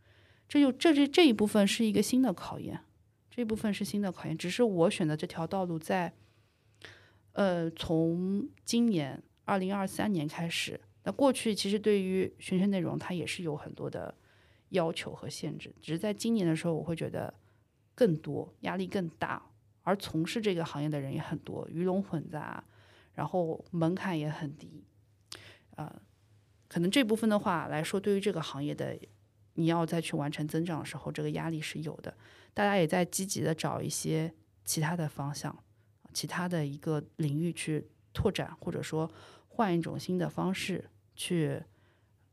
[0.49, 2.79] 这就这这这一部分是一个新的考验，
[3.29, 6.15] 这一部分是新的考验，只是我选的这条道路在。
[7.33, 14.13] 呃，从今年二零二三年开始，那过去其实对于宣传内容，它也是有很多的
[14.69, 15.73] 要求和限制。
[15.81, 17.33] 只是在今年的时候，我会觉得
[17.95, 19.41] 更多压力更大，
[19.81, 22.63] 而从事这个行业的人也很多，鱼龙混杂，
[23.13, 24.83] 然后门槛也很低。
[25.75, 26.01] 呃，
[26.67, 28.95] 可能这部分的话来说，对于这个行业的，
[29.55, 32.15] 你要再去完成增长的时候，这个压力是有的。
[32.53, 34.31] 大家也在积极的找一些
[34.63, 35.63] 其他的方向。
[36.13, 39.11] 其他的一个领域去拓展，或者说
[39.47, 41.61] 换一种新的方式去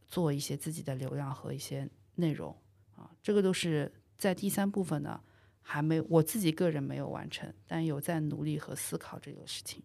[0.06, 2.54] 做一些自己的流量和一些内容
[2.96, 5.20] 啊，这个都是在第三部分呢，
[5.62, 9.82] 还没我自己个人没有完成，但有在努力和思考这个事情。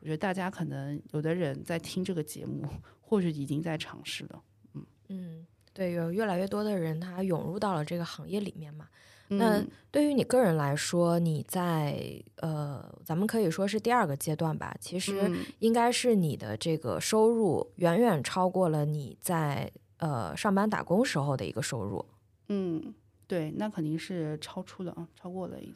[0.00, 2.66] 我觉得大家可能有的人在听这个节目，
[3.00, 4.42] 或许已经在尝试了。
[4.74, 8.88] 嗯嗯，对，有越来越多的人他涌入到了这个行业里面嘛。
[9.28, 14.76] 那对于你个人来说，你在呃，咱们可以说是第二个阶段吧。
[14.78, 22.04] 其实应该是你的这个收入远远超过了你在呃上班打工时候的一个收入。
[22.48, 22.94] 嗯，
[23.26, 25.74] 对，那肯定是超出了啊，超过了已经。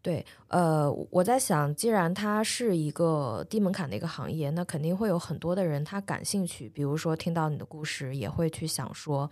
[0.00, 9.28] 对，呃，我在想，既然它是一个低门槛的一个行业，那肯定会有很多的人他感兴趣，比如说听到你的故事，也会去想说，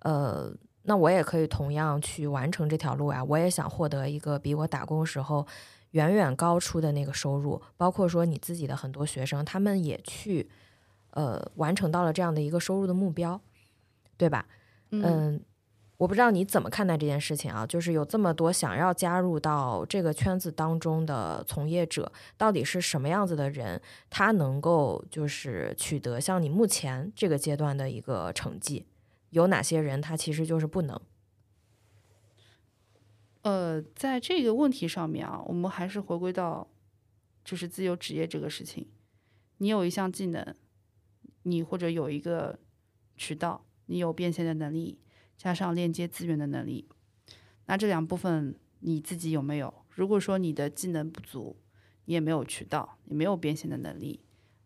[0.00, 0.52] 呃。
[0.82, 5.46] 那我也可以同样去完成这条路呀，我也想获得一个比我打工时候
[5.90, 7.60] 远远高出的那个收入。
[7.76, 10.48] 包括说你自己的很多学生，他们也去
[11.10, 13.40] 呃完成到了这样的一个收入的目标，
[14.16, 14.46] 对吧？
[14.90, 15.40] 嗯，
[15.98, 17.66] 我不知道你怎么看待这件事情啊？
[17.66, 28.86] 就是有这么多想要加入到这个圈子当中的从业者，到底是什么样子的人，他能够就是取得像你目前这个阶段的一个成绩？
[29.30, 31.00] 有哪些人他其实就是不能？
[33.42, 36.70] 呃，在这个问题上面啊，我们还是回归到
[37.42, 38.86] 就是自由职业这个事情。
[39.58, 40.54] 你有一项技能，
[41.44, 42.58] 你或者有一个
[43.16, 45.00] 渠道，你有变现的能力，
[45.36, 46.88] 加上链接资源的能力，
[47.66, 49.72] 那这两部分你自己有没有？
[49.88, 51.56] 如果说你的技能不足，
[52.04, 54.20] 你也没有渠道，你没有变现的能力，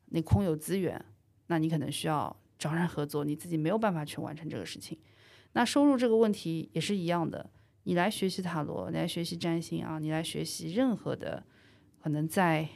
[0.06, 1.04] 你空有资源，
[1.46, 4.98] 那你可能需要找人合作，你自己没有办法去完成这个事情。
[5.52, 7.50] 那收入这个问题也是一样的。
[7.82, 11.44] 你来学习塔罗，你来学习占星啊，你来学习任何的，
[12.00, 12.66] 可能在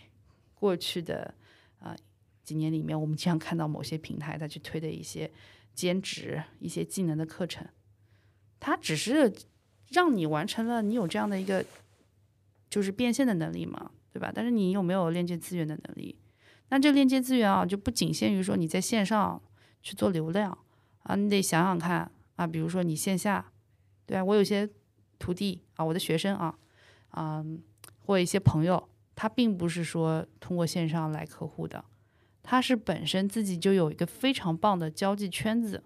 [0.52, 1.34] 过去的
[1.78, 1.96] 啊
[2.44, 5.30] 几年里面，我们经常看到某些平台他去推的一些
[5.72, 7.66] 兼职、一些技能的课程，
[8.60, 9.32] 它只是
[9.88, 11.64] 让你完成了你有这样的一个
[12.68, 14.30] 就是变现的能力嘛，对吧？
[14.34, 16.18] 但是你有没有链接资源的能力？
[16.68, 19.42] 那这链接资源啊，就不仅限于说你在线上
[19.82, 20.56] 去做流量
[21.04, 23.52] 啊，你得想想看啊，比如说你线下，
[24.06, 24.68] 对啊，我有些。
[25.20, 26.56] 徒弟啊，我的学生啊，
[27.16, 27.60] 嗯，
[27.98, 31.84] 或一些朋友，他并不是说通过线上来客户的，
[32.40, 35.82] 他是本身自己就有一个非常棒的交际圈子，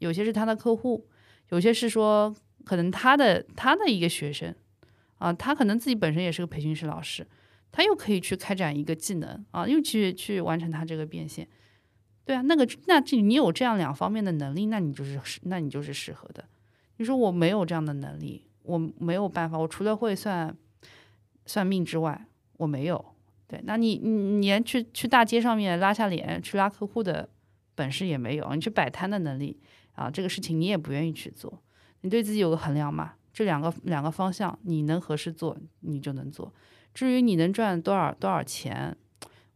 [0.00, 1.06] 有些是他的客户，
[1.50, 4.52] 有些是说可能他的他的一个学生
[5.18, 7.24] 啊，他可能自己本身也是个培训师老师，
[7.70, 11.48] 他又可以去开展一个技能啊，又去去完成他这个变现，
[12.24, 16.44] 对啊，那个那这你有这样两方面的能力，那你就是那你就是适合的。
[16.96, 18.46] 你说我没有这样的能力。
[18.64, 20.56] 我没有办法，我除了会算
[21.46, 23.04] 算命之外，我没有。
[23.48, 27.28] 对，那你你连去去大街上面拉下脸去拉客户的
[27.74, 29.58] 本事也没有，你去摆摊的能力
[29.94, 31.60] 啊，这个事情你也不愿意去做。
[32.02, 33.14] 你对自己有个衡量嘛？
[33.32, 36.54] 这两个两个方向，你能合适做，你就能做。
[36.94, 38.96] 至于你能赚多少多少钱，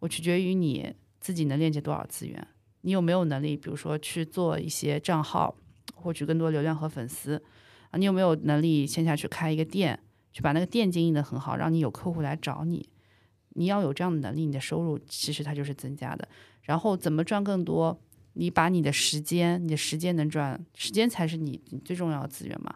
[0.00, 2.44] 我取决于你自己能链接多少资源，
[2.86, 5.56] 你有没有能力，比如说去做一些账号，
[5.96, 7.42] 获取更多流量和粉丝。
[7.90, 9.98] 啊你有没有能力线下去开一个店，
[10.32, 12.88] 去把那个店经营的很好，让你有客户来找你？
[13.54, 16.28] 你要有这样的能力，你的收入其实它就是增加的。
[16.62, 18.00] 然后怎么赚更多？
[18.34, 22.72] 你把你的时间，你的时间能赚，时间才是你最重要的资源嘛。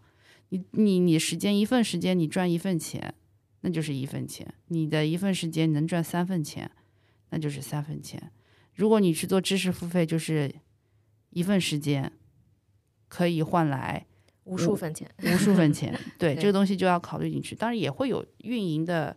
[0.49, 3.15] 你你你时间一份时间你赚一份钱，
[3.61, 4.53] 那就是一份钱。
[4.67, 6.69] 你的一份时间能赚三份钱，
[7.29, 8.33] 那就是三份钱。
[8.81, 10.53] 如果你去做知识付费，就是
[11.31, 12.11] 一份时间
[13.09, 14.07] 可以换来。
[14.45, 17.55] 无数份钱，无数分钱，对这个东西就要考虑进去。
[17.55, 19.15] 当然也会有运营的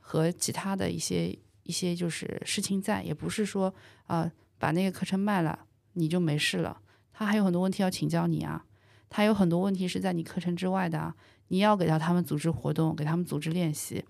[0.00, 3.72] 和其他的一些一些就是事情在，也不是说
[4.06, 4.28] 啊
[4.58, 6.80] 把那个课程卖了你就没事了。
[7.12, 8.64] 他还有很多问题要请教你啊，
[9.08, 11.14] 他有很多问题是在你课程之外的啊，
[11.48, 14.02] 你要给到他们组织活动，给他们组织练习，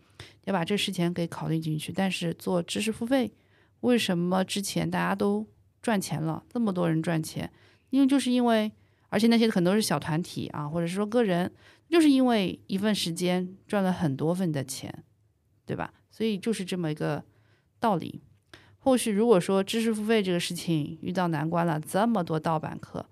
[0.44, 1.92] 要把这事情给考虑进去。
[1.92, 3.31] 但是做知识付费，
[3.81, 5.47] 为什么之前大家都
[5.81, 7.53] 赚钱了，这么多人赚钱？
[7.91, 8.73] 因为就是因为。
[9.09, 11.51] 而且那些很多是小团体啊，或者是说个人，
[11.89, 15.05] 就是因为一份时间赚了很多份的钱，
[15.65, 15.95] 对吧？
[16.11, 17.25] 所以就是这么一个
[17.79, 18.21] 道理。
[18.79, 23.09] 后续如果说知识付费这个事情遇到难关了，这么多盗版课，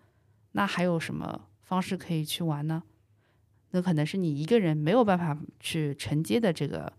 [0.52, 2.82] 那还有什么方式可以去玩呢？
[3.70, 6.92] 那可能是你一个人没有办法去承接的这个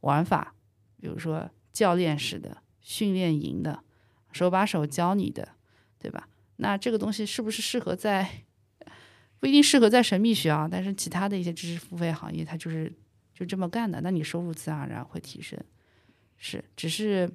[0.00, 0.54] 玩法，
[1.00, 3.82] 比如说教练式的训练营的，
[4.30, 5.48] 手把手教你的，
[5.98, 6.28] 对吧？
[6.58, 8.44] 那这个东西是不是适合在
[9.40, 10.68] 不一定适合在神秘学啊？
[10.70, 12.92] 但是其他的一些知识付费行业，它就是
[13.34, 14.00] 就这么干的。
[14.02, 15.58] 那你收入自然而然会提升，
[16.36, 17.28] 是，只是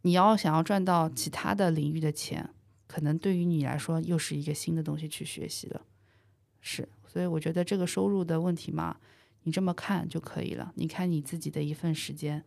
[0.00, 2.48] 你要想要赚到其他的领域的钱，
[2.86, 5.82] 可能对于你来说又是一个新的东西去学习了，
[6.62, 6.88] 是。
[7.06, 8.98] 所以我觉得这个收入的问题嘛，
[9.44, 10.72] 你这么看就可以了。
[10.76, 12.44] 你看你自己的一份时间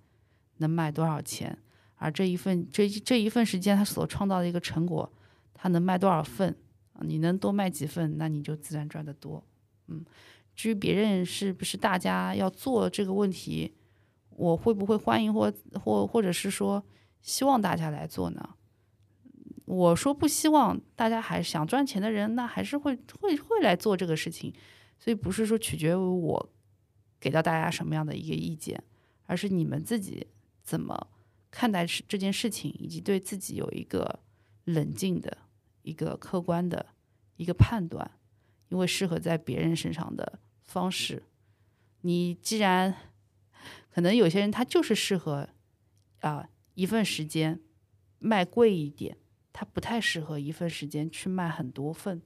[0.59, 1.57] 能卖多少钱，
[1.95, 5.11] 而这一份这这一份时间他所创造的一个成果。
[5.53, 6.55] 他能卖多少份？
[7.01, 9.43] 你能多卖几份，那你就自然赚得多。
[9.87, 10.05] 嗯，
[10.55, 13.73] 至于别人是不是大家要做这个问题，
[14.29, 16.81] 我会不会欢迎或或或者是说
[17.21, 18.49] 希望大家来做呢？
[19.65, 24.53] 我说不希望，大家还想赚钱的人，那还是会会会来做这个事情。
[24.97, 26.49] 所以不是说取决于我
[27.19, 28.81] 给到大家什么样的一个意见，
[29.25, 30.25] 而是你们自己
[30.69, 31.07] 怎么
[31.49, 34.19] 看待这件事情，以及对自己有一个
[34.65, 35.35] 冷静的。
[35.81, 36.85] 一个客观的
[37.37, 38.11] 一个判断，
[38.67, 41.23] 因为适合在别人身上的方式，
[42.01, 42.93] 你既然
[43.89, 45.49] 可能有些人他就是适合
[46.19, 47.59] 啊一份时间
[48.19, 49.17] 卖贵一点，
[49.51, 52.21] 他不太适合一份时间去卖很多份。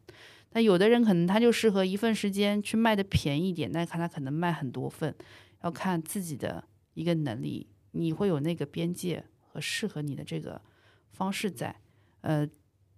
[0.52, 5.16] 那有的人可能他就适合一份时间去卖的便宜一点，那看他可能卖很多份，
[5.62, 10.62] 要看自己的一个能力，你会有那个边界和适合你的这个
[11.14, 11.76] 方式在，
[12.22, 12.48] 呃。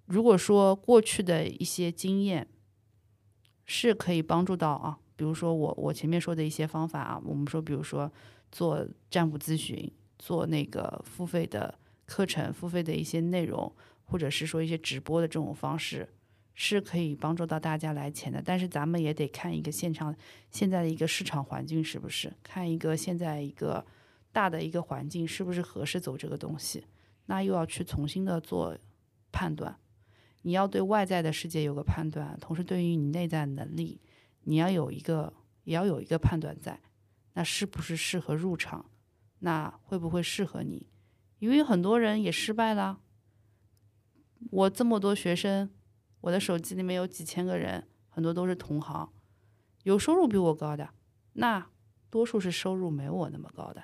[0.07, 2.47] 如果说过去的一些经验
[3.65, 8.13] 是可以帮助到啊，比如说我我前面说的一些方法啊，我们说比如说
[8.51, 11.73] 做占卜咨询，做那个付费的
[12.05, 16.07] 课程、付费的一些内容，或者是说一些直播的这种方式，
[16.53, 18.39] 是可以帮助到大家来钱的。
[18.45, 20.15] 但是咱们也得看一个现场
[20.51, 23.83] 现在的一个市场环境是不是，看一个现在一个
[24.35, 26.83] 大的一个环境是不是合适走这个东西，
[27.27, 28.77] 那又要去重新的做
[29.31, 29.79] 判断。
[30.41, 34.01] 你要对外在的世界有个判断，同时对于你内在能力，
[34.41, 35.31] 你要有一个
[35.63, 36.81] 也要有一个判断在，
[37.35, 38.91] 那是不是适合入场？
[39.39, 40.85] 那会不会适合你？
[41.39, 42.99] 因为很多人也失败了。
[44.51, 45.71] 我这么多学生，
[46.19, 49.13] 我的手机里面有几千个人，很多都是同行，
[49.83, 50.89] 有收入比我高的，
[51.31, 51.69] 那
[52.09, 53.81] 多数是收入没我那么高的。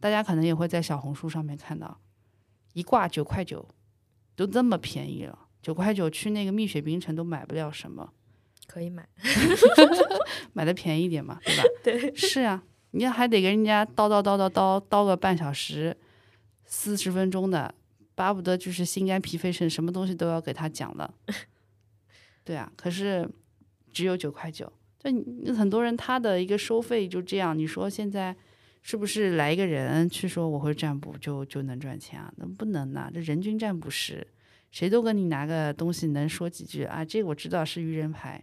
[0.00, 2.00] 大家可能也会在小红书上面看到，
[2.72, 3.68] 一挂九块九，
[4.36, 8.12] 都这么便宜了，九块九去那个蜜雪冰城都买不了什么，
[8.66, 9.08] 可以买。
[10.52, 11.62] 买的便宜一点嘛，对吧？
[11.82, 15.96] 对，是啊，你还得跟人家叨叨叨叨叨叨个半小时、
[16.64, 17.74] 四十分钟的，
[18.14, 21.12] 巴不得就是心肝脾肺肾什么东西都要给他讲了。
[22.44, 23.28] 对啊，可是
[23.92, 24.72] 只有九块九，
[25.44, 27.56] 就很多人他的一个收费就这样。
[27.56, 28.34] 你说现在
[28.90, 32.32] 是不是来一个人去说我会占卜就就能赚钱啊？
[32.38, 34.26] 那不能呐，这人均占卜师，
[34.70, 37.04] 谁都跟你拿个东西能说几句啊？
[37.04, 38.42] 这个我知道是愚人牌。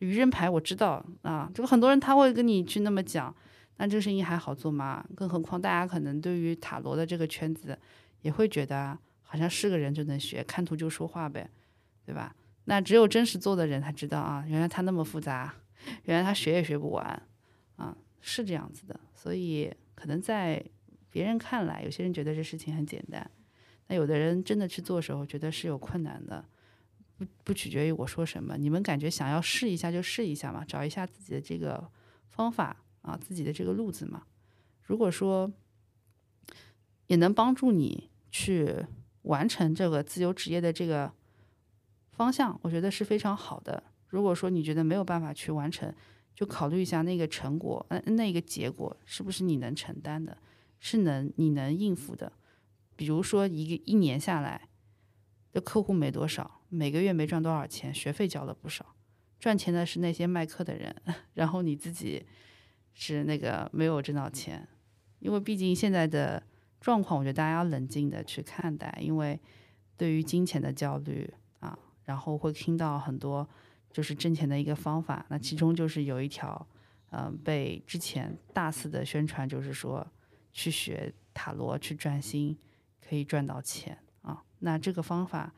[0.00, 3.34] 愚人牌我知道啊，这个很多人他会跟你去那么讲，
[3.78, 5.02] 那这个生意还好做吗？
[5.16, 7.78] 更何况大家可能对于塔罗的这个圈子
[8.20, 11.48] 也会觉得好像是个人就能学，看图就说话呗，
[12.04, 12.36] 对吧？
[12.66, 15.54] 那只有真实做的人才知道啊，原来他那么复杂，
[16.04, 17.22] 原来他学也学不完
[17.76, 19.00] 啊，是这样子的。
[19.22, 20.64] 所以可能在
[21.10, 23.30] 别人看来，有些人觉得这事情很简单，
[23.88, 26.42] 那有的人真的去做的时候，觉得是有困难的。
[27.18, 31.90] 不不取决于我说什么，你们感觉想要试一下就试一下嘛，找一下自己的这个
[32.30, 34.22] 方法啊，自己的这个路子嘛。
[34.84, 35.52] 如果说
[37.08, 38.74] 也能帮助你去
[39.22, 41.12] 完成这个自由职业的这个
[42.10, 43.82] 方向，我觉得是非常好的。
[44.06, 45.94] 如果说你觉得没有办法去完成，
[46.34, 50.38] 就考虑一下那个成果，嗯，那个结果是不是你能承担的，
[50.78, 52.32] 是能你能应付的。
[52.96, 54.68] 比如说一个一年下来，
[55.52, 56.62] 的客户没多少。
[56.68, 58.94] 每个月没赚多少钱，学费交了不少，
[59.40, 60.94] 赚钱的是那些卖课的人，
[61.34, 62.24] 然后你自己
[62.94, 64.68] 是那个没有挣到钱，
[65.18, 66.42] 因为毕竟现在的
[66.80, 69.40] 状况，我觉得大家要冷静的去看待，因为
[69.96, 71.28] 对于金钱的焦虑
[71.58, 73.48] 啊，然后会听到很多
[73.92, 76.66] 就是挣钱的一个方法，那其中就是有一条，
[77.10, 80.06] 嗯，被之前大肆的宣传，就是说
[80.52, 82.56] 去学塔罗去赚心
[83.00, 85.52] 可以赚到钱啊，那这个方法。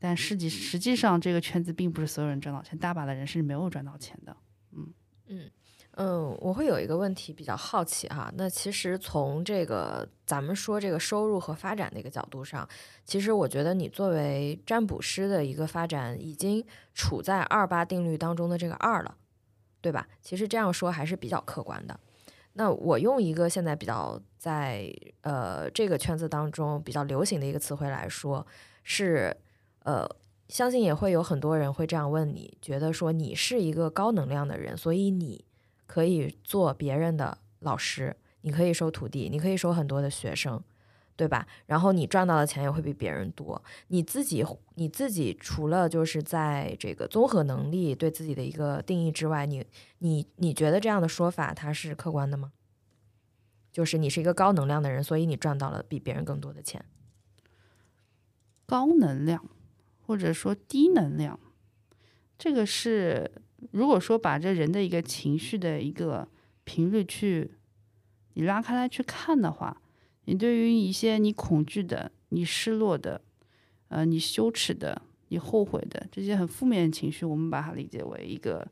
[0.00, 4.36] 但实际实际上，这个圈子并不是所有人赚到钱，大把的人是没有赚到钱的。
[4.70, 4.94] 嗯
[5.26, 5.50] 嗯
[6.00, 8.32] 嗯，我会有一个问题比较好奇哈。
[8.36, 12.68] 那其实从这个咱们说这个收入和发展的一个角度上，
[13.04, 19.16] 其实我觉得你作为占卜师的一个发展，已经处在二八定律当中的这个二了，
[19.80, 20.06] 对吧？
[20.22, 21.98] 其实这样说还是比较客观的。
[22.52, 24.88] 那我用一个现在比较在
[25.22, 28.46] 呃这个圈子当中比较流行的一个词汇来说
[28.82, 29.36] 是。
[29.84, 30.06] 呃，
[30.48, 35.42] 相信也会有很多人会这样问你，觉得说你是一个高能量的人，所以你
[35.88, 40.62] 可以做别人的老师，你可以收徒弟，你可以收很多的学生，
[41.16, 41.48] 对吧？
[41.66, 43.60] 然后你赚到的钱也会比别人多。
[43.88, 49.66] 你自己你自己除了就是在这个综合能力对自己的一个定义之外，你
[49.98, 52.52] 你你觉得这样的说法它是客观的吗？
[53.72, 56.84] 就是你是一个高能量的人，所以你赚到了比别人更多的钱。
[58.64, 59.44] 高能量。
[60.08, 61.38] 或者说低能量，
[62.38, 63.30] 这个是
[63.72, 66.28] 如果说把这人的一个情绪的一个
[66.64, 67.50] 频率去
[68.34, 69.82] 你拉开来去看的话，
[70.26, 73.20] 你对于一些你恐惧的、你失落的、
[73.88, 78.66] 呃你羞耻的、你后悔的这些很负面的情绪，我们把它理解为一个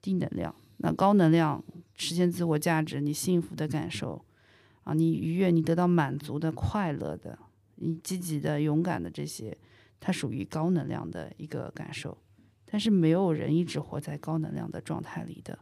[0.00, 0.54] 低能量。
[0.78, 1.62] 那高能量
[1.94, 4.24] 实现自我价值、你幸福的感受
[4.84, 7.38] 啊，你愉悦、你得到满足的、快乐的、
[7.74, 9.56] 你积极的、勇敢的这些。
[10.02, 12.16] 它属于高能量的一个感受，
[12.70, 15.58] 但是没有人一直活在高能量的状态里的。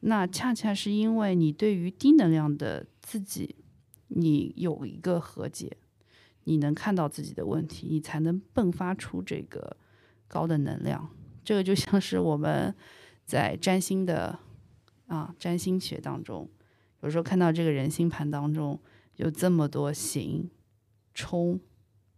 [0.00, 3.54] 那恰恰是因为你对于低能量的自己，
[4.08, 5.76] 你有一个和解，
[6.44, 9.76] 你能看到自己的问题，你才能迸发出这个
[10.26, 11.08] 高的能量。
[11.44, 12.74] 这个就像是我们
[13.24, 14.38] 在占星的
[15.06, 16.50] 啊占星学当中，
[17.02, 18.80] 有时候看到这个人星盘当中
[19.16, 20.50] 有这么多行、
[21.14, 21.60] 冲、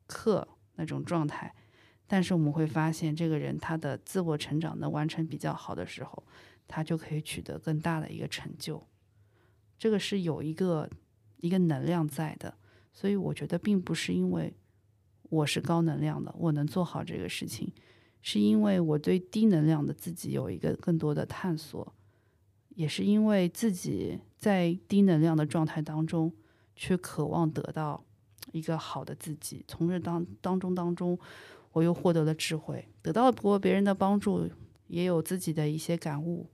[0.07, 0.49] 克。
[0.77, 1.55] 那种状态，
[2.07, 6.23] 但是我们会发现，这个人他的自我成长能完成比较好的时候，
[6.69, 8.87] 他就可以取得更大的一个成就。
[9.79, 10.89] 这个是有一个
[11.39, 12.55] 一个能量在的，
[12.93, 14.55] 所以我觉得并不是因为
[15.31, 17.73] 我是高能量的，我能做好这个事情，
[18.23, 21.95] 是因为我对低能量的自己有一个更多的探索，
[22.71, 26.33] 也是因为自己在低能量的状态当中，
[26.77, 28.05] 去渴望得到
[28.53, 31.19] 一个好的自己，从这当当中当中，
[31.75, 34.49] 我又获得了智慧，得到过别人的帮助，
[34.89, 36.49] 也有自己的一些感悟。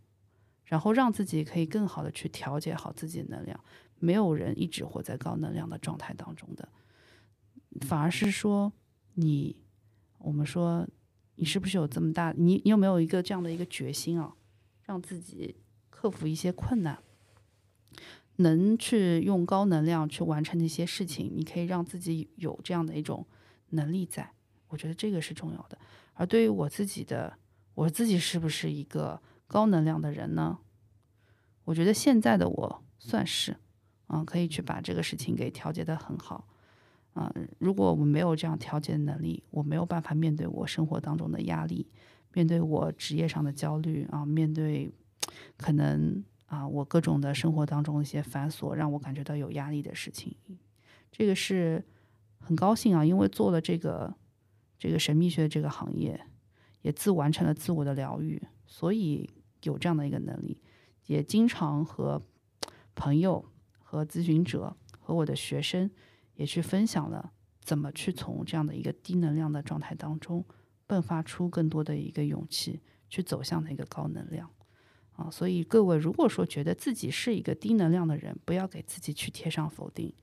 [0.65, 3.59] 然后让自己可以更好的去调节好自己的能量。
[3.99, 6.69] 没有人一直活在高能量的状态当中的，
[7.81, 8.73] 反而是说
[9.15, 9.57] 你，
[10.19, 10.89] 我们说
[11.35, 12.33] 你是不是有这么大？
[12.37, 14.35] 你你有没有一个这样的一个决心啊？
[14.85, 15.57] 让自己
[15.91, 17.03] 克服一些困难，
[18.37, 21.33] 能去用高能量去完成那些事情。
[21.35, 23.27] 你可以让自己有这样的一种
[23.71, 24.33] 能力在，
[24.71, 25.79] 我觉得这个是重要的。
[26.15, 27.37] 而对于我自己的，
[27.75, 29.21] 我自己是不是一个？
[29.53, 30.61] 高能量的人呢，
[31.65, 33.57] 我觉得现在的我算是，
[34.07, 36.47] 啊，可以去把这个事情给调节的很好，
[37.15, 41.91] 啊，如果我们没有这样调节的能力，我没有办法面对我生活当中的压力，
[42.33, 44.95] 面对我职业上的焦虑啊，面对
[45.57, 50.33] 可能啊我各种的生活当中一些繁琐让我感觉到有压力的事情，
[51.11, 51.85] 这个是
[52.39, 54.15] 很高兴啊，因为做了这个
[54.81, 56.21] 这个神秘学这个行业，
[56.83, 59.31] 也自完成了自我的疗愈，所以。
[59.65, 60.59] 有这样的一个能力，
[61.05, 62.23] 也经常和
[62.95, 63.45] 朋友、
[63.79, 65.91] 和咨询者、和我的学生
[66.37, 70.43] 也去分享了怎么去从这样的一个低能量的状态当中
[70.89, 74.49] 迸发出更多的一个勇气，去走向那个高能量
[75.13, 75.31] 啊！
[75.31, 80.15] 所以各位，如果说觉得自己是一个低能量的人，不要给自己去贴上否定。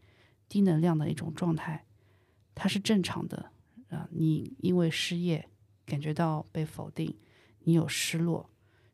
[0.49, 1.85] 低能量的一种状态，
[2.55, 3.51] 它是正常的
[3.89, 4.07] 啊！
[4.11, 5.49] 你因为失业
[5.85, 7.15] 感觉到被否定，
[7.59, 8.49] 你有失落。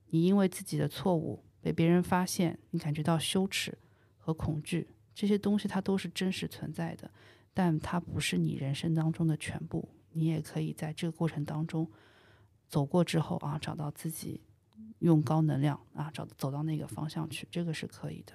[0.07, 3.77] 你因为自己的错误被别人发现，你感觉到羞耻
[4.17, 7.09] 和恐惧，这些东西它都是真实存在的，
[7.53, 9.89] 但它不是你人生当中的全部。
[10.11, 11.89] 你也可以在这个过程当中
[12.67, 14.41] 走过之后啊，找到自己
[14.99, 18.33] 用高能量啊，找走到那个方向去，这个是可以的。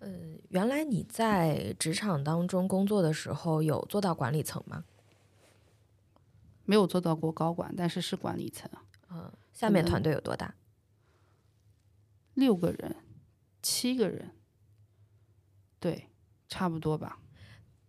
[0.00, 4.84] 嗯，呃，原来你在职场当中工作的时候有做到管理层吗？
[6.64, 8.82] 没有做到过高管，但是是管理层啊。
[9.10, 9.32] 嗯。
[9.52, 10.54] 下面团队有多大？
[12.34, 12.96] 六个人，
[13.62, 14.32] 七个人，
[15.80, 16.10] 对，
[16.46, 17.18] 差不多吧。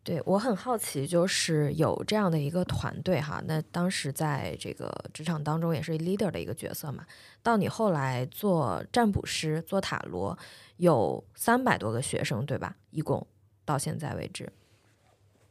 [0.01, 7.05] 对我很好奇，就是有这样的一个团队哈，那当时在这个职场当中也是 leader 的一个角色嘛。
[7.43, 10.39] 到你后来做占卜师、做塔罗，
[10.77, 12.77] 有三百多个学生，对吧？
[12.89, 13.27] 一共
[13.65, 14.51] 到现在为止，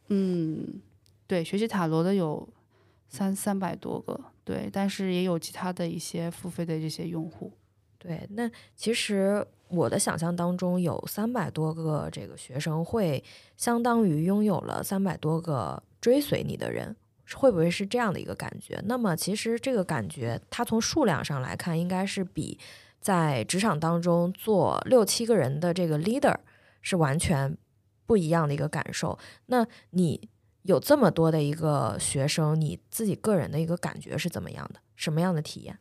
[0.07, 0.81] 嗯，
[1.27, 2.47] 对，学习塔罗的有
[3.07, 4.19] 三三百多个。
[4.43, 7.51] 对，但是也有其他的一些付费的这些用户。
[7.97, 13.21] 对，那其实我的想象当中有三百多个这个学生，会
[13.57, 16.95] 相当于拥有了三百多个追随你的人，
[17.33, 18.81] 会不会是这样的一个感觉？
[18.85, 22.57] 那么其实这个感觉，它从数量上来看，应该是比
[23.07, 26.35] 在职场当中做六七个人的这个 leader
[26.81, 27.57] 是完全
[28.05, 29.17] 不一样的一个感受。
[29.45, 30.29] 那你？
[30.63, 34.81] 有这么多的一个学生，你自己个人的一个感觉是怎么样的？
[34.97, 35.79] 什么样的体验？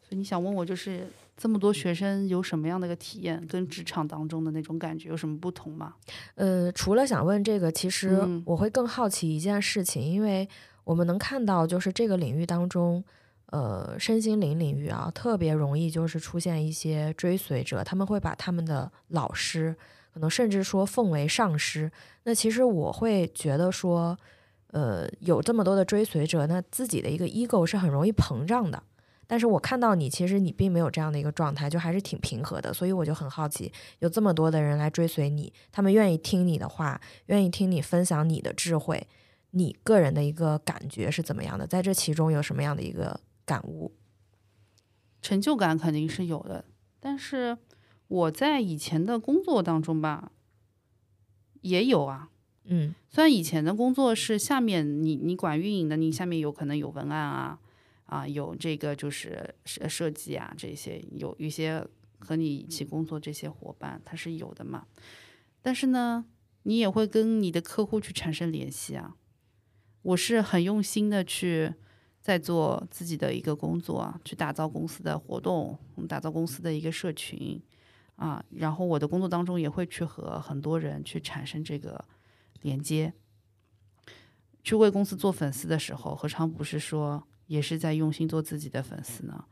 [0.00, 5.96] 所以你想问我，就是这么多学生有什么样的一个体验，跟职场当中的那种感觉有什么不同吗？
[6.36, 10.48] 呃，除了想问这个，其实我会更好奇一件事情，因为
[10.84, 13.02] 我们能看到，就是这个领域当中，
[13.50, 19.76] 呃，身心灵领域啊，特别容易就是出现一些追随者，他们会把他们的老师。
[20.12, 21.90] 可能甚至说奉为上师，
[22.24, 24.18] 那其实我会觉得说，
[24.72, 28.82] 呃，有这么多的追随者，那自己的一个 ego 是很容易膨胀的。
[29.28, 32.72] 但是我看到你，其实你并没有这样的一个状态，就还是挺平和的。
[32.72, 33.70] 所以我就很好奇，
[34.00, 39.06] 有这么多的人来追随你，他们愿意听你的话，愿意听你分享你的智慧，
[39.50, 41.66] 你个人的一个感觉是怎么样的？
[41.66, 43.96] 在这其中有什么样的一个感悟？
[45.22, 46.66] 成就感肯定是有的，
[47.00, 47.56] 但是。
[48.08, 50.32] 我在以前的工作当中吧，
[51.60, 52.30] 也有啊，
[52.64, 57.60] 嗯，虽然以前的工作是下面你你管运营的，你下面有可能有文案啊，
[58.06, 61.86] 啊，有这个就是设设计啊这些，有一些
[62.18, 64.86] 和你一起工作这些伙伴，他是有的嘛。
[65.60, 66.24] 但是呢，
[66.62, 69.16] 你也会跟你的客户去产生联系啊。
[70.00, 71.74] 我是很用心的去
[72.28, 77.58] 在做自己的一个工作，去打造公司的活动，打造公司的一个社群。
[78.16, 82.04] 啊，然后我的工作当中也会去和很多人去产生这个
[82.60, 83.14] 连接，
[84.62, 89.46] 去为公司做粉丝的时候，何尝不是说也是在用心做自己的粉丝呢？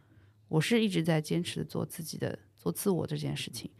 [0.48, 3.70] 我是一直在坚持做自己的、做自我这件事情。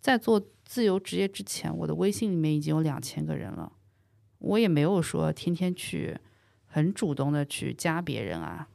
[0.00, 3.70] 在做自由职业之前，我的微信里面已经有两千个人了，
[4.38, 6.16] 我也没有说天天去
[6.76, 8.68] 很主动的去加别人啊，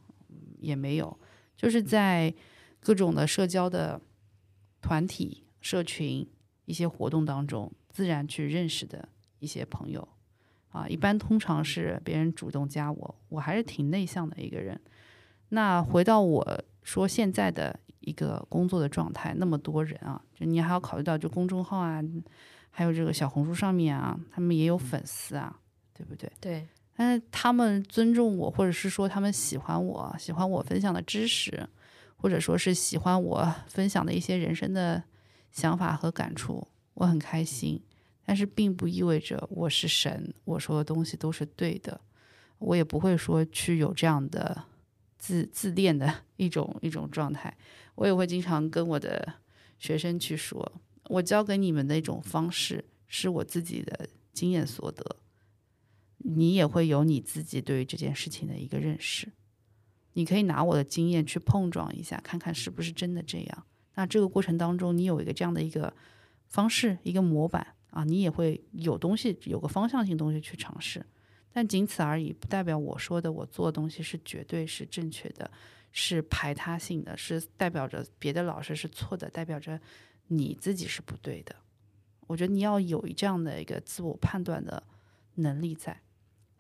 [0.58, 1.16] 也没有，
[1.56, 2.34] 就是在
[2.80, 4.02] 各种的社交的
[4.82, 6.28] 团体、社群
[6.66, 10.08] 一些活动当中，自然去认识的一些朋友
[10.70, 14.82] 啊，一般通常是别人主动加我，我还是挺内向的一个人。
[15.50, 22.02] 那回到我说现在的一个工作的状态，那么多人啊，就你还要考虑到就公众号啊，
[22.72, 25.60] 还有这个小红书上面啊，他们也有粉丝啊，
[25.94, 26.32] 对不对？
[26.42, 31.68] 对，但是他们尊重我，或者是说他们喜欢我，喜欢我分享的知识，
[32.18, 35.04] 或者说是喜欢我分享的一些人生的
[35.52, 37.82] 想法和感触，我很开心。
[38.24, 42.00] 但是并不意味着我是神，我说的东西都是对的，
[42.60, 44.66] 我也不会说去有这样的。
[45.24, 47.56] 自自恋的 一种一种状态，
[47.94, 49.36] 我也会经常跟我的
[49.78, 50.72] 学生去说，
[51.10, 55.16] 我教给你们的一种方式是我自己的经验所得，
[56.24, 59.32] 你也会有你自己对于这件事情的一个认识，
[60.14, 63.66] 你可以拿我的经验去碰撞一下，看看是不是真的这样。
[63.96, 65.94] 那这个过程当中，你有一个这样的一个
[66.48, 71.06] 方式，一个模板啊，你也会有东西，有个方向性东西去尝试。
[71.52, 75.52] 但仅此而已，不代表我说的、我做的东西是绝对是正确的，
[75.92, 79.80] 是排他性的，是代表着别的老师是错的，代表着
[80.28, 81.54] 你自己是不对的。
[82.28, 84.82] 我觉得你要有这样的一个自我判断的
[85.36, 86.00] 能力，在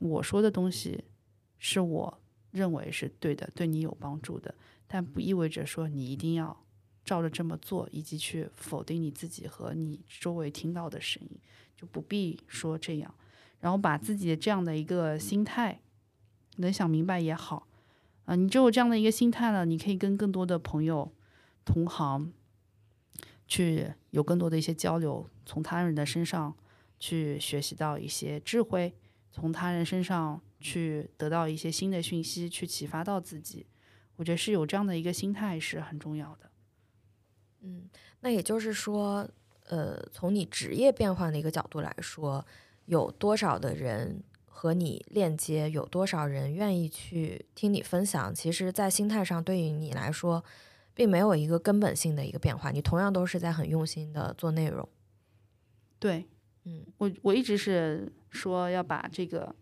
[0.01, 1.03] 我说的东西
[1.59, 2.19] 是我
[2.51, 4.53] 认为是对的，对你有帮助的，
[4.87, 6.65] 但不意味着说你一定要
[7.05, 11.39] 照着这么做，以及去否定你自己和你周围听到的声音，
[11.75, 13.13] 就不必说这样。
[13.59, 15.79] 然后把自己的这样的一个心态
[16.57, 17.67] 能想明白也好，
[18.25, 21.13] 啊，你只有这样的一个心态了，你可以跟更多的朋友、
[21.63, 22.33] 同行
[23.47, 26.55] 去有更多的一些交流，从他人的身上
[26.99, 28.95] 去学习到一些智慧，
[29.31, 33.65] 从他人身上去得到一些新的讯息，去启发到自己。
[34.17, 36.51] 我觉得是有这样的一个心态是很重要的。
[37.61, 39.29] 嗯，那也就是说，
[39.67, 42.45] 呃，从你职业变换的一个角度来说。
[42.85, 45.69] 有多少的人和你链接？
[45.69, 48.33] 有多少人愿意去听你分享？
[48.33, 50.43] 其实，在心态上，对于你来说，
[50.93, 52.71] 并没有一个根本性的一个变化。
[52.71, 54.89] 你同样都是在很用心的做内容。
[55.99, 56.25] 对，
[56.63, 59.55] 嗯，我我一直是说要把这个，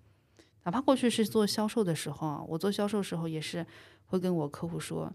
[0.64, 3.66] 哪怕过去是做销售的时候啊，我做销售时候也是
[4.06, 5.14] 会跟我客户说，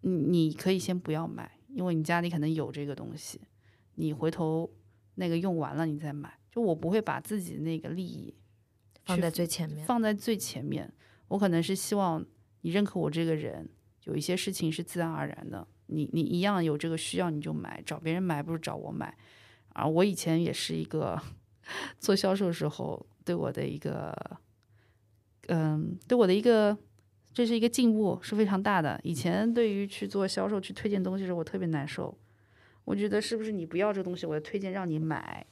[0.00, 3.40] 你你可以先不要买，因为你家里可能有这个东西，
[3.94, 4.70] 你回头
[5.14, 6.38] 那个用完了你再买。
[6.50, 8.34] 就我不会把自己的那个利益
[9.04, 10.92] 放在最前面，放在最前面。
[11.28, 12.24] 我可能是希望
[12.62, 13.68] 你认可我这个人，
[14.04, 15.68] 有一些事情是自然而然的。
[15.86, 19.16] 你你一样有这个需要你就买，找别人买不如找我买。
[19.78, 21.16] 啊，我以前也是一个
[22.00, 24.12] 做销售时候对我的一个，
[25.46, 26.76] 嗯，对我的一个，
[27.32, 28.98] 这是一个进步是非常大的。
[29.04, 32.12] 以前对于去做销售去推荐东西的时候，我特别难受。
[32.84, 35.46] 我觉得是不是你不要这东西，我要推荐让你买。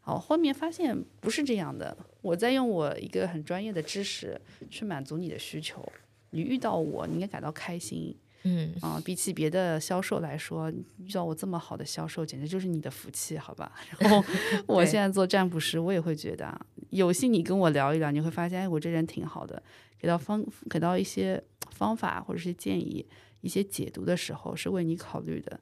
[0.00, 1.96] 好，后面发现不是这样的。
[2.22, 5.86] 我在用我一个很专业的知识去满足你的需求。
[6.30, 8.16] 你遇到我，你应该感到开心。
[8.42, 13.70] 嗯啊，比起别的销售来说，遇到我这么好的销售，简直就是你的福气，好吧？
[13.98, 14.24] 然后
[14.66, 16.58] 我现在做占卜师，我也会觉得，
[16.90, 19.62] 有幸你跟我聊一聊，你会发现，哎，我这人挺好的，
[19.98, 23.06] 给到方给到一些方法或者是建议，
[23.42, 25.60] 一些解读的时候是为你考虑的。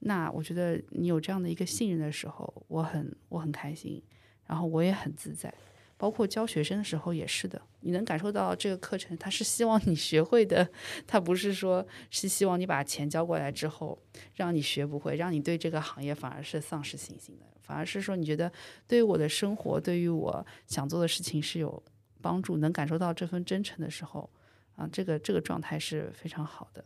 [0.00, 4.02] 那我觉得你有这样的一个信任的时候，我很我很开心，
[4.46, 5.52] 然后我也很自在。
[5.96, 10.68] 包括教学生的时候也是的，你能感受到这个课程他是希望你学会的，
[11.06, 13.98] 他不是说是希望你把钱交过来之后
[14.34, 18.52] 让你学不会，让你对这个行业反而是丧失信心的，反而是说你觉得
[18.86, 21.82] 对于我的生活，对于我想做的事情是有
[22.20, 24.28] 帮助，能感受到这份真诚的时候，
[24.74, 26.84] 啊，这个这个状态是非常好的。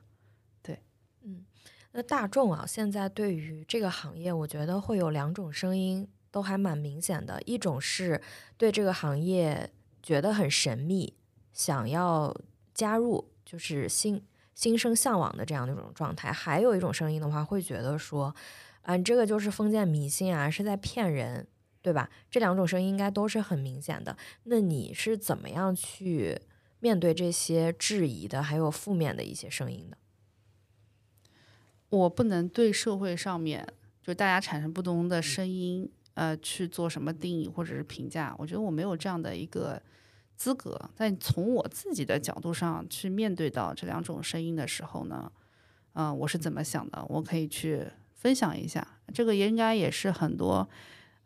[0.62, 0.78] 对，
[1.22, 1.44] 嗯。
[1.92, 7.40] 那大众啊，现在对于这个行业，我觉得会有两种声音，都还蛮明显的。
[7.42, 8.20] 一种是
[8.56, 9.70] 对这个行业
[10.02, 11.14] 觉得很神秘，
[11.52, 12.34] 想要
[12.74, 14.22] 加入，就是心
[14.54, 18.34] 心生向往的这样的一种状态；还有一种声音的话，会觉得说，
[18.82, 21.46] 啊，这个就是封建迷信啊，是在骗人，
[21.82, 22.10] 对吧？
[22.30, 24.16] 这两种声音应该都是很明显的。
[24.44, 26.40] 那你是怎么样去
[26.78, 29.96] 面对这些质疑的，还有负面的一些声音的？
[31.90, 33.66] 我不能对社会上面
[34.00, 38.34] 就大家产生不同的声音，呃，去做什么定义或者是评价。
[38.38, 39.80] 我觉得我没有这样的一个
[40.36, 40.78] 资格。
[40.96, 45.30] 但从我自己的角度上去面对到这两种声音的时候呢，
[45.94, 48.86] 嗯、我是怎么想的，我可以去分享一下。
[49.14, 50.68] 这个应该也是很多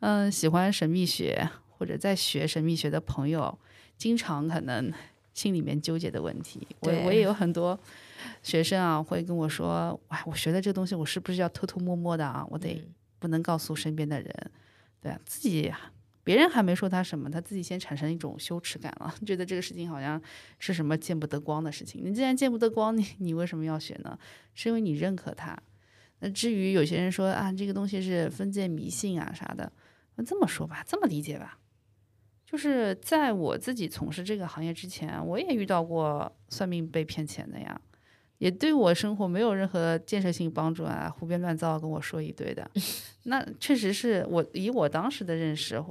[0.01, 3.59] 嗯、喜欢神秘学或者在学神秘学的朋友
[3.97, 4.93] 经常可能
[5.33, 6.67] 心里面纠结的问题。
[6.81, 7.79] 我我也有很多
[8.43, 12.47] 学生啊会跟我说，哎，我学的这个东西，我是不是要偷偷摸摸的啊？
[12.51, 14.51] 我得嗯不能告诉身边的人，
[15.05, 15.71] 对啊，自己
[16.23, 20.19] 别人还没说他什么，他自己先产生一种羞耻感了，觉得这个事情好像
[20.59, 22.01] 是什么见不得光的事情。
[22.03, 24.19] 你既然见不得光， 你你为什么要学呢？
[24.55, 25.55] 是因为你认可他。
[26.21, 29.71] 那至于有些人说啊，这个东西是封建迷信啊啥的，
[30.15, 31.59] 那这么说吧，这么理解吧，
[32.47, 37.79] 就是在我自己从事这个行业之前，我也遇到过算命被骗钱的呀。
[38.39, 42.69] 也对我生活没有任何建设性帮助啊，胡编乱造跟我说一堆的，
[43.25, 45.83] 那确实是我以我当时的认识，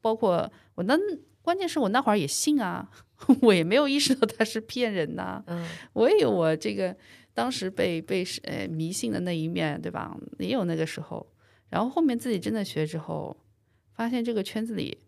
[0.00, 0.96] 包括我那
[1.42, 2.88] 关键是我那会儿也信啊，
[3.42, 6.94] 我也没有意识到他是骗人呐、嗯我也有我这个
[7.34, 10.16] 当时被被呃迷信的那一面，对吧？
[10.38, 11.26] 也有那个时候，
[11.70, 13.36] 然后后面自己真的学之后，
[13.94, 14.98] 发现这个圈子里，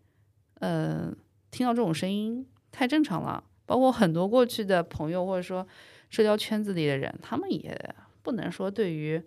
[0.59, 1.13] 呃，
[1.51, 3.43] 听到这种声音太正常了。
[3.65, 5.65] 包括很多过去的朋友或者说
[6.09, 9.21] 社交圈子里的人，他们也不能说对于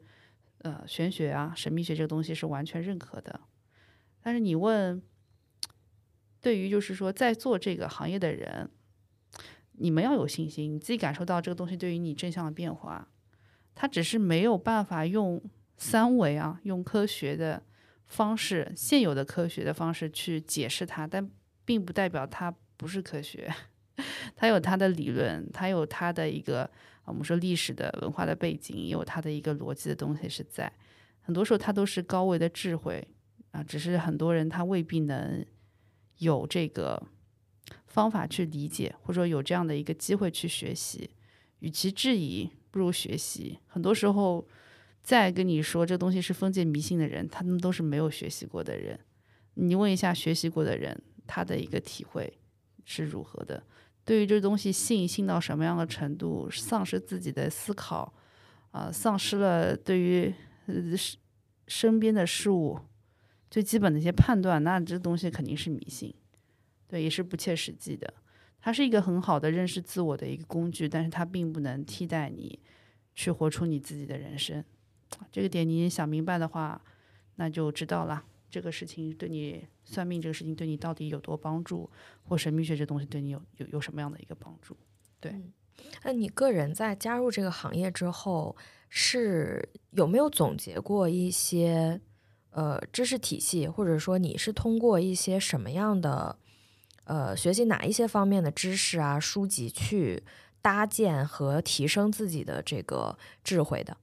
[0.59, 3.41] 呃玄学啊、神秘学这个东西是完全认可的。
[4.21, 5.03] 但是你问，
[6.41, 8.71] 对于就是说在做这个行业的人，
[9.73, 13.09] 你们要有信心，你自己感受到这个东西对于你正向的变化，
[13.75, 15.43] 它只是没有办法用
[15.77, 17.63] 三维啊，用科学的
[18.07, 21.29] 方式，现有的科学的方式去解释它，但
[21.65, 23.53] 并不代表它不是科学，
[24.35, 26.71] 他有他的理论，他有他的一个
[27.05, 30.73] 我们说历史的文化的背景，也有他的一个逻辑的东西是在，
[31.21, 33.07] 很多时候他都是高维的智慧
[33.51, 35.45] 啊，只是很多人他未必能
[36.19, 37.03] 有这个
[37.87, 41.11] 方法去理解，或者说有这样的一个机会去学习。
[41.61, 43.59] 与其质疑，不如学习。
[43.67, 44.45] 很多时候，
[45.03, 48.99] 再跟你说这东西是封建迷信的人，他们都是没有学习过的人。
[49.55, 52.37] 你问一下学习过的人，他的一个体会
[52.85, 53.63] 是如何的？
[54.05, 58.13] 对于这东西信信到什么样的程度，丧失自己的思考，
[58.73, 60.35] 啊、丧失了对于
[60.67, 61.19] 呃身
[61.69, 62.79] 身边的事物
[63.51, 66.13] 最基本的一些判断，那这东西肯定是迷信，
[66.89, 68.13] 对，也是不切实际的。
[68.61, 72.59] 它是一个很好的认识自我的一个工具，但是它并不能替代你
[73.15, 74.65] 去活出你自己的人生。
[75.31, 76.81] 这个点你想明白的话，
[77.37, 78.25] 那就知道了。
[78.53, 81.91] 这个事情对你算命这个事情对你到底有多帮助，
[82.23, 84.77] 或神秘学这东西对你有有有什么样的一个帮助？
[85.19, 85.35] 对
[86.05, 88.55] 那你个人在加入这个行业之后，
[88.91, 91.99] 是有没有总结过一些
[92.51, 96.39] 呃知识体系，或者说你是通过一些什么样的
[97.05, 100.23] 呃学习哪一些方面的知识啊书籍去
[100.61, 103.97] 搭建和提升自己的这个智慧的？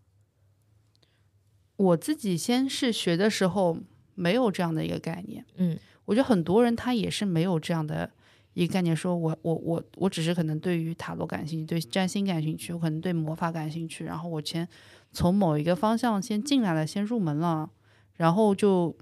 [1.75, 3.77] 我自己先是学的时候
[4.19, 8.09] 没有这样的一个概念，嗯我觉得很多人他也是没有这样的
[8.53, 14.67] 一个概念，说我我我我只是可能对于塔罗感兴趣，对占星感兴趣，我可能对魔法感兴趣，然后我先
[15.13, 17.69] 从某一个方向先进来了，先入门了，
[18.15, 18.93] 然后就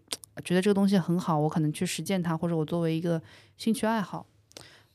[0.44, 3.22] 觉得这个东西很好，我可能去实践它，或者我作为一个
[3.58, 4.28] 兴趣爱好，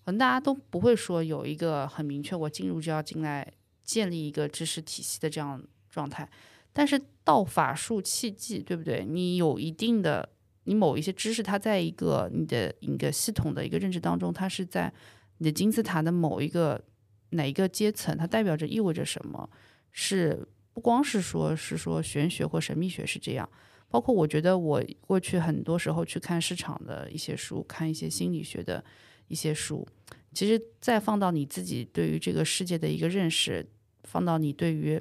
[0.04, 3.50] 可能大家都不会说有一个很明确，我进入就要进来
[3.82, 5.60] 建立一个知识体系的这样
[5.90, 6.28] 状态。
[6.72, 9.04] 但是道法术器技，对不对？
[9.04, 10.28] 你有一定的，
[10.64, 14.92] 你某一些知识，它在一个你的一个系统的一个认知当中，它是在
[15.38, 16.82] 你的金字塔的某一个
[17.30, 19.48] 哪一个阶层，它代表着意味着什么？
[19.90, 23.46] 是不光是说是说玄学或神秘学是这样，
[23.90, 28.82] 包括我觉得我过去很多时候去看市场的一些书，看一些心理学的
[29.28, 29.86] 一些书，
[30.32, 33.68] 其实再放到你自己对于这个世界的一个认识，
[34.04, 34.98] 放到你对于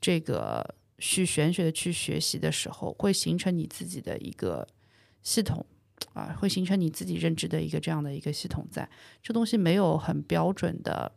[0.00, 0.74] 这个
[1.04, 4.64] 去玄学的去学习的时候，会形成你自己的一个
[5.20, 5.66] 系统
[6.14, 8.88] 啊，会形成你自己认知的一个这样的一个系统在。
[9.20, 11.10] 这东西没有很标准的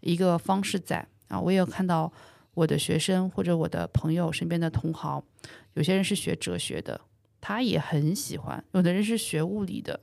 [0.00, 1.38] 一个方式在啊。
[1.38, 2.10] 我也有看到
[2.54, 5.22] 我的学生或者我的朋友身边的同行，
[5.74, 6.98] 有些人是学哲学的，
[7.42, 10.00] 他也很喜欢；有的人是学物理的，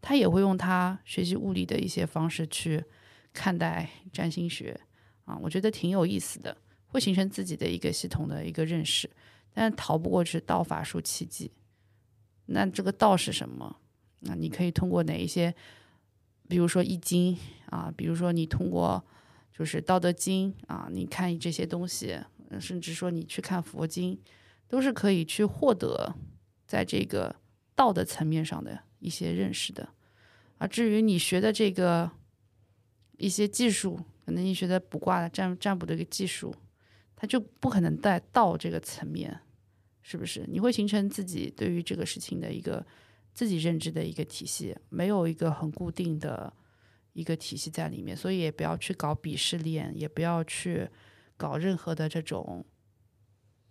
[0.00, 2.84] 他也会用他学习物理的一些方式去
[3.32, 4.80] 看待占星学
[5.24, 5.36] 啊。
[5.42, 6.56] 我觉得挺有意思的。
[6.94, 9.10] 会形成自己的一个系统的一个认识，
[9.52, 11.50] 但逃不过是道法术奇迹。
[12.46, 13.80] 那这个道是什么？
[14.20, 15.52] 那你可以通过哪一些，
[16.46, 17.36] 比如说易经
[17.66, 19.04] 啊，比如说你通过
[19.52, 22.16] 就是道德经啊，你看这些东西，
[22.60, 24.16] 甚至说你去看佛经，
[24.68, 26.14] 都是可以去获得
[26.64, 27.34] 在这个
[27.74, 29.88] 道的层面上的一些认识的。
[30.58, 32.08] 啊，至于你学的这个
[33.18, 36.54] 一些技术，可能你学的卜卦的占占卜的一个技术。
[37.24, 39.40] 它就不可能带到这个层面，
[40.02, 40.44] 是不是？
[40.46, 42.86] 你会形成自己对于这个事情的一个
[43.32, 46.52] 自己认知的一个体系，没有一个很固定的
[47.14, 50.86] 一个体系在里面，所以也不要去搞鄙视链，也不要去
[51.38, 52.62] 搞任何的这种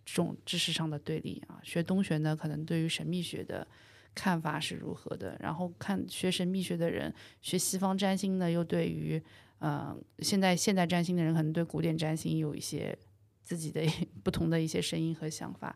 [0.04, 1.62] 这种知识上的对立啊。
[1.62, 3.68] 学东学呢，可能对于神秘学的
[4.16, 9.22] 看法是如何的，然后看学神秘学的人，学西方占星呢，又对于
[9.60, 12.97] 嗯，现在现代占星的人可能对古典占星有一些
[13.43, 13.81] 自己的
[14.23, 15.75] 不同的一些声音和想法，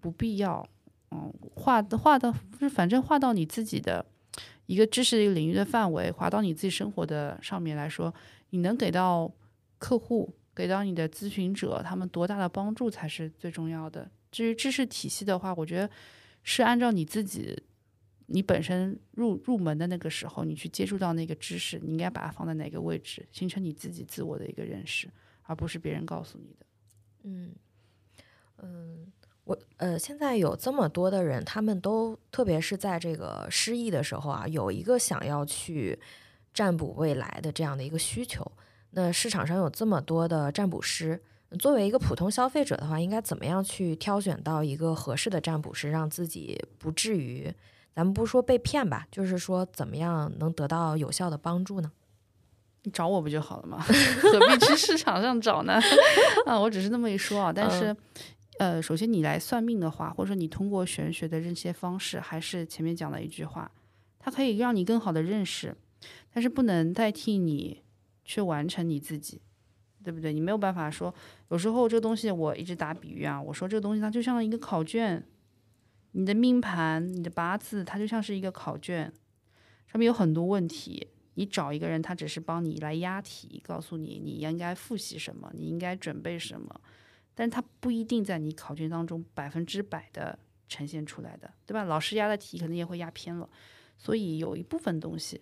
[0.00, 0.66] 不必要，
[1.10, 4.04] 嗯，画的画的，就是反正画到你自己的
[4.66, 8.12] 一个知识领域的范围，划到你自己生活的上面来说，
[8.50, 9.32] 你能给到
[9.78, 14.10] 客户，给到你的咨询者他们多大的帮助才是最重要的。
[14.30, 15.88] 至于知识体系的话，我觉得
[16.42, 17.62] 是按照你自己。
[18.26, 25.06] 你本身入入门的那个时候，你去接触到那个知识，你应该把它放在哪个位置，形成你自己自我的一个认识，
[25.42, 26.63] 而不是别人告诉你的。
[27.24, 27.52] 嗯
[28.62, 29.12] 嗯，
[29.44, 35.98] 我呃，现在有这么多的人，他们都特别是在这个失意的时候啊，有一个想要去
[36.54, 38.50] 占卜未来的这样的一个需求。
[38.90, 41.20] 那市场上有这么多的占卜师，
[41.58, 47.52] 作为一个普通消费者的话，应该怎么样去挑选到一个合适的占卜师，让自己不至于？
[47.94, 51.92] 咱们不说被骗吧，就是说怎么样能得到有效的帮助呢？
[52.84, 53.78] 你找我不就好了吗？
[54.22, 55.80] 何必去市场上找呢？
[56.46, 57.52] 啊，我只是那么一说啊。
[57.52, 57.94] 但是，
[58.58, 63.70] 呃，首先你来算命的话，或者说你通过玄学的这些方式，还是前面讲的一句话，
[64.18, 65.74] 它可以让你更好的认识，
[66.32, 67.82] 但是不能代替你
[68.24, 69.40] 去完成你自己，
[70.02, 70.32] 对不对？
[70.32, 71.14] 你没有办法说，
[71.48, 75.24] 有时候这个东西，我一直打比喻啊，我说这个东西它就像一个考卷。
[76.16, 79.12] 你的命盘、你的八字，它就像是一个考卷，
[79.88, 81.08] 上面有很多问题。
[81.34, 86.80] 你找一个人，他只是帮你来押题，告诉你你应该复习什么，你应该准备什么，
[87.34, 91.84] 但是他不一定在你考卷当中百分之百的呈现出来的，对吧？
[91.84, 93.48] 老师押的题可能也会押偏了，
[93.98, 95.40] 所以有一部分东西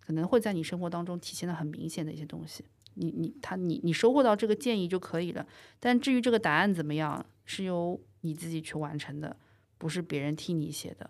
[0.00, 5.46] 可能会在你生活当中体现的很明显的一些东西，你你他你你收获到这个建议就可以了。
[5.78, 9.36] 但至于这个答案怎么样，是由你自己去完成的。
[9.80, 11.08] 不是别人替你写的，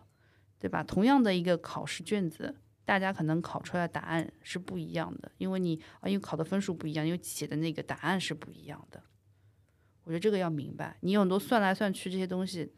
[0.59, 0.85] 对吧？
[0.85, 2.55] 同样的一个考试卷子，
[2.89, 9.03] 大家可能考出来的答案是不一样的，因为你啊，因为考的分数不一样，因为写的那个答案是不一样的。
[10.05, 12.73] 我觉得这个要明白，你有很多算来算去这些东西，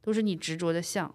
[0.00, 1.14] 都是你执着的相，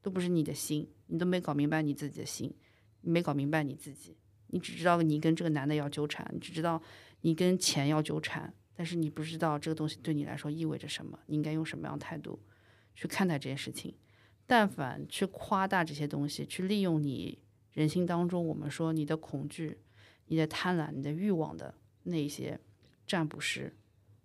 [0.00, 2.56] 都不是你的心，你都没搞明白你自己的心，
[3.02, 4.16] 没搞明白你自己，
[4.46, 6.80] 你只知道你跟这个男的要纠缠，你只知道
[7.20, 12.40] 你跟钱要纠缠，但是你不知道这个东西对你来说意味着什么，你应该用什么样的态度。
[12.94, 13.94] 去看待这件事情，
[14.46, 17.43] 但凡去夸大这些东西，去利用你
[17.74, 19.78] 人性当中我们说你的恐惧、
[20.26, 22.58] 你的贪婪、你的欲望的那些
[23.06, 23.76] 占卜师、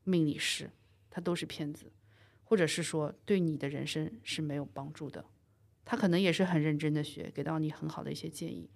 [0.04, 0.72] 命理师，
[1.10, 1.92] 他都是骗子，
[2.44, 5.26] 或者是说对你的人生是没有帮助的。
[5.84, 8.70] 他可能也是很认真的学，给到你很好的一些建议，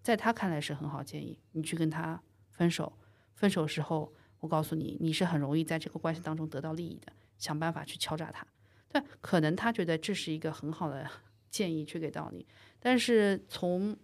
[0.00, 1.40] 在他看来是很好建议。
[1.50, 2.96] 你去跟他分手，
[3.34, 8.46] 分手时候，我告诉你，你是很容易在这个关系当中得到利益的，想办法去敲诈他。
[8.88, 11.10] 但，可能他觉得这是一个很好的
[11.50, 12.46] 建议去给到你，
[12.84, 13.96] 但是从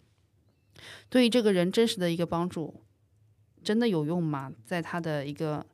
[1.08, 2.82] 对于这个人真实的一个帮助，
[3.64, 4.52] 真的有用吗？
[4.64, 5.66] 在他的一个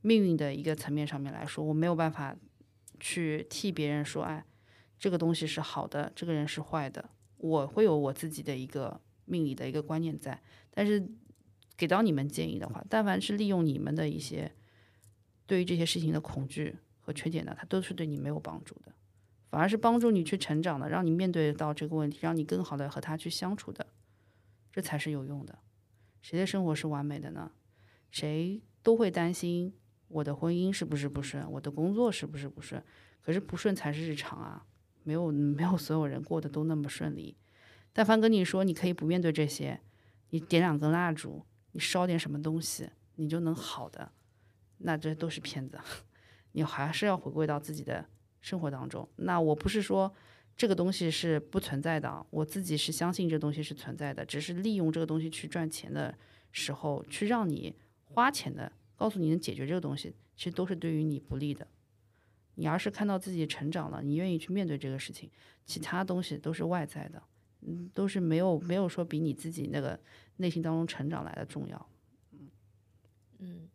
[0.00, 2.36] 命运的一个层面上面来说，我没有办法
[2.98, 4.44] 去替别人说，哎，
[4.98, 7.08] 这个东西是好的，这个人是坏的。
[7.36, 11.06] 我会有我自己的一个命理的一个观念在，但是
[11.76, 14.50] 给到你们建议的话，但凡是利用你们的一些
[15.46, 16.76] 对于这些事情的恐惧。
[17.06, 18.90] 和缺点呢，它都是对你没有帮助的，
[19.54, 23.86] 反而是帮助你去成长的，让你面对到这个问题，让你更好的和他去相处的，
[24.72, 25.56] 这才是有用的。
[26.22, 27.52] 谁的生活是完美的呢？
[28.10, 29.72] 谁都会担心
[30.08, 32.82] 我的婚姻是不是不顺，我的工作是不是不顺？
[33.22, 34.66] 可是不顺才是日常啊，
[35.04, 37.36] 没有没有所有人过得都那么顺利。
[37.92, 39.80] 但凡跟你说你可以不面对这些，
[40.30, 44.10] 你点两根蜡烛，你烧点什么东西，你就能好的，
[44.78, 45.78] 那这都是骗子。
[46.50, 48.08] 你还是要回归到自己的
[48.44, 49.08] 生活当中。
[49.16, 50.12] 那我不是说
[50.54, 56.14] 这个东西是不存在的，我自己是相信这东西是存在的，只是利用这个东西去赚钱的
[56.52, 57.74] 时候，去让你
[58.04, 61.66] 花钱的，告诉你能解决这个东西，其实都是对于你不利的。
[62.56, 65.30] 你要是看到自己成长了，你愿意去面对这个事情，
[65.64, 67.22] 其他东西都是外在的，
[67.62, 69.98] 嗯，都是没有没有说比你自己那个
[70.36, 71.88] 内心当中成长来的重要。
[72.32, 72.50] 嗯
[73.38, 73.68] 嗯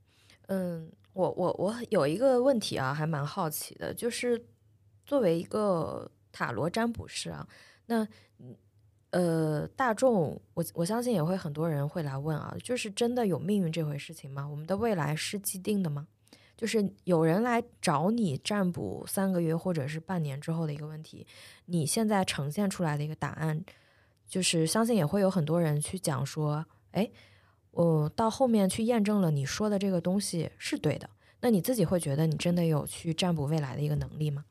[0.46, 0.92] 嗯。
[1.12, 4.42] 我我我有一个问题啊，还蛮好奇的，就是
[5.10, 7.48] 作为一个塔罗占卜师啊，
[7.88, 8.08] 那
[9.10, 14.48] 呃大众，我我相信也会很多人会来问啊，就是真的有命运这回事情吗？
[14.48, 16.08] 我们的未来是既定的吗？
[16.56, 21.26] 就是有人来找你占卜三个月或者是半年之后的一个问题，
[21.66, 23.66] 你现在呈现出来的一个答案，
[24.28, 27.10] 就是相信也会有很多人去讲说，哎，
[27.72, 31.10] 我到后面去验证了你说的这个东西是对的。
[31.42, 34.46] 那你自己会觉得你真的有去占卜未来的一个能力吗？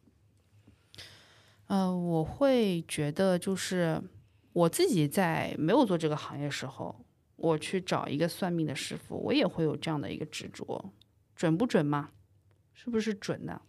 [1.69, 4.03] 呃，我会觉得就是
[4.55, 7.05] 我自己在没有做这个行业时候，
[7.37, 10.93] 我去找一个算命的师傅，我也会有这样的一个执着，
[11.37, 12.09] 准不准嘛？
[12.73, 13.61] 是不是准的？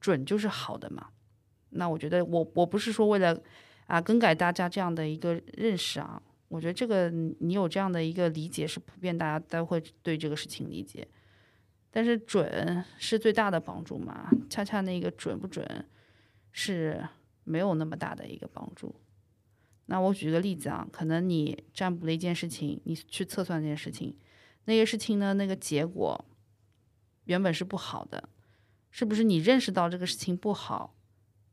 [0.00, 1.08] 准就是好的嘛？
[1.70, 3.38] 那我觉得我我不是说为了
[3.86, 11.06] 啊更改大家这样的一个认识啊，我觉得这个你有这样的一个理解是普遍大家都会对这个事情理解，
[11.90, 14.30] 但是准是最大的帮助嘛？
[14.48, 15.84] 恰恰那个准不准
[16.50, 17.06] 是。
[17.46, 18.94] 没有那么大的一个帮助。
[19.86, 24.18] 那我举个例子啊，可能你占卜了一件事情，你去测算这件事情，
[24.64, 26.24] 那些事情呢，那个结果
[27.26, 28.28] 原本是不好的，
[28.90, 29.22] 是不是？
[29.22, 30.96] 你认识到这个事情不好，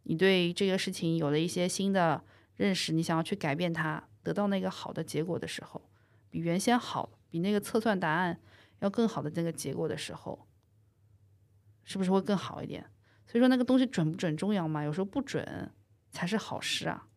[0.02, 2.24] 你对这个事情有了一些新的
[2.56, 5.88] 认识，你想要去改变它，得到那个好的结果的时候，
[6.32, 8.40] 比原先好，比那个测算答案
[8.80, 10.48] 要更好的那个结果的时候，
[11.84, 12.84] 是不是会更好一点？
[13.28, 14.84] 所以说那个东西准不准重要吗？
[14.84, 15.72] 有时候不准。
[16.14, 17.10] 才是好事啊！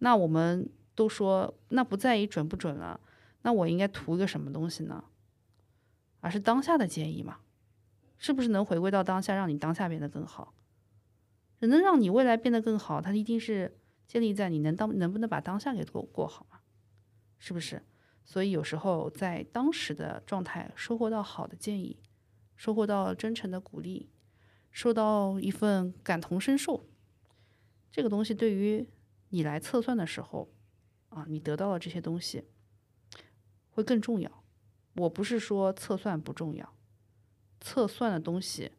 [0.00, 3.00] 那我们都说，那不在意准不准了，
[3.42, 5.04] 那我应该图一个什么东西呢？
[6.20, 7.38] 而是当下的建议嘛？
[8.18, 10.52] 是不是能回归到当下，让你当下变得更好？
[11.60, 16.58] 能让你未来变得更好，它一定是建立在你能当能不能把当下给过过好嘛？
[17.38, 17.82] 是不是？
[18.24, 21.98] 所以有时候在当时的状态收获到好的建议，
[22.56, 24.10] 收获到真诚的鼓励，
[24.70, 26.84] 受到一份感同身受。
[27.90, 28.86] 这个东西对于
[29.30, 30.48] 你来测算的时候，
[31.08, 32.44] 啊，你得到了这些东西
[33.70, 34.44] 会更重要。
[34.96, 36.74] 我不是说测算不重要，
[37.60, 38.70] 测算的东西，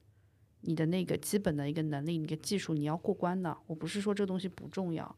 [0.61, 3.57] 你的那个基本的一个能力、你的技术，你要过关的。
[3.67, 5.15] 我不是说这个东西不重要，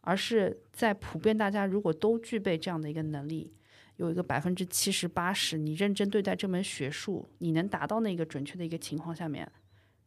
[0.00, 3.52] 而是在普遍大家如果都具备这样的一个能力，
[3.96, 9.50] 有一个百分之七十八十，你认真对待这门学术，你能达到那个准确的一个情况下面。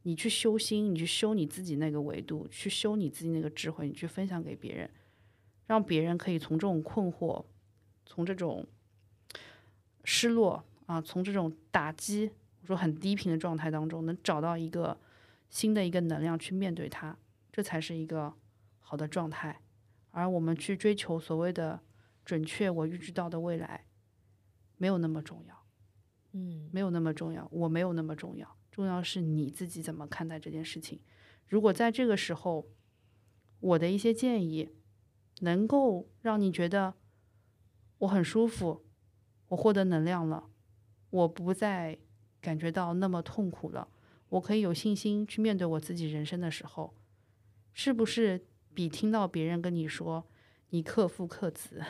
[0.04, 4.90] 你去修心，你去修你自己那个维度，去修你自己那个智慧，你去分享给别人，
[5.68, 7.46] 让别人可以从这种困惑，
[8.06, 8.66] 从这种
[10.04, 12.32] 失落啊，从这种打击，
[12.62, 14.98] 我说很低频的状态当中，能找到一个
[15.50, 17.16] 新的一个能量去面对它，
[17.52, 18.34] 这才是一个
[18.80, 19.62] 好的状态。
[20.10, 21.80] 而我们去追求所谓的
[22.26, 23.86] 准确，我预知到的未来，
[24.78, 25.64] 没有那么重要，
[26.34, 28.58] 嗯，没有那么重要，我没有那么重要。
[28.72, 31.02] 重要是你自己怎么看待这件事情。
[31.48, 32.70] 如果在这个时候，
[33.60, 34.70] 我的一些建议
[35.42, 36.96] 能够让你觉得
[38.00, 38.86] 我很舒服，
[39.50, 40.50] 我获得能量了，
[41.10, 42.00] 我不再
[42.40, 43.90] 感觉到那么痛苦了，
[44.30, 46.96] 我可以有信心去面对我自己人生的时候，
[47.74, 50.26] 是不是比听到别人跟你说
[50.70, 51.84] 你克父克子，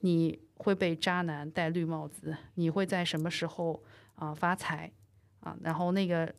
[0.00, 3.84] 你会被渣男戴绿帽子，你会在什么时候
[4.16, 4.92] 啊发财？
[5.40, 6.32] 啊，然后那个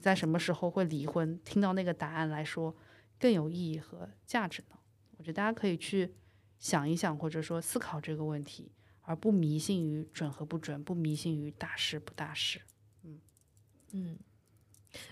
[0.00, 1.38] 在什么时候会离婚？
[1.44, 2.74] 听到那个答案来说
[3.18, 4.76] 更有意义和价值呢？
[5.18, 6.14] 我觉得大家可以去
[6.58, 8.72] 想一想，或者说思考这个问题，
[9.02, 12.60] 而不迷信于准和不准，不迷信于大事不大事。
[13.04, 13.20] 嗯
[13.92, 14.18] 嗯。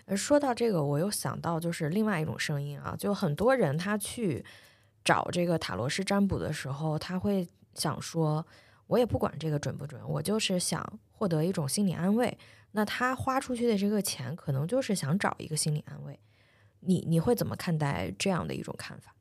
[0.04, 4.44] 呃，说到这个，我又想到就是另外一种声音啊，就很多人他去
[5.02, 8.46] 找这个塔罗师占卜的时候，他会想说，
[8.88, 12.36] 我也不管这个准不准，我就是想获得一种心理安慰。
[12.72, 16.18] 那他花出去的这个钱，可能就是想找一个心理安慰。
[16.80, 19.14] 你你会怎么看待这样的一种看法？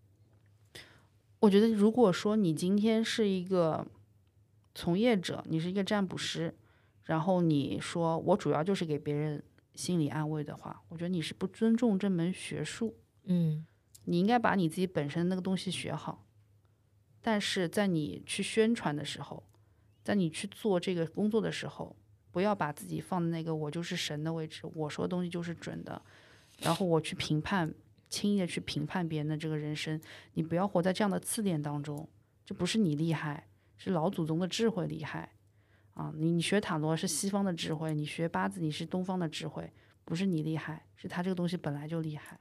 [1.39, 3.87] 我觉得，如果说你今天是一个
[4.75, 6.55] 从业者，你是一个占卜师，
[7.05, 9.43] 然后你说我主要就是给别人
[9.73, 12.95] 心理安慰的话，我觉得你是不尊重这门学术。
[13.23, 13.65] 嗯，
[14.05, 16.25] 你应该把你自己本身那个东西学好。
[17.21, 19.43] 但是在你去宣传的时候，
[20.03, 21.95] 在你去做这个工作的时候。
[22.31, 26.01] 不要把自己放在那个我就是神的位置，我说的东西就是准的，
[26.59, 27.73] 然后我去评判，
[28.09, 29.99] 轻易的去评判别人的这个人生，
[30.33, 32.07] 你不要活在这样的自恋当中。
[32.45, 35.33] 这不是你厉害，是老祖宗的智慧厉害
[35.93, 36.11] 啊！
[36.15, 39.71] 你你学塔罗是西方的智慧，你学八字你是东方的智慧，
[40.03, 42.39] 不是你厉害，是他这个东西本来就厉害。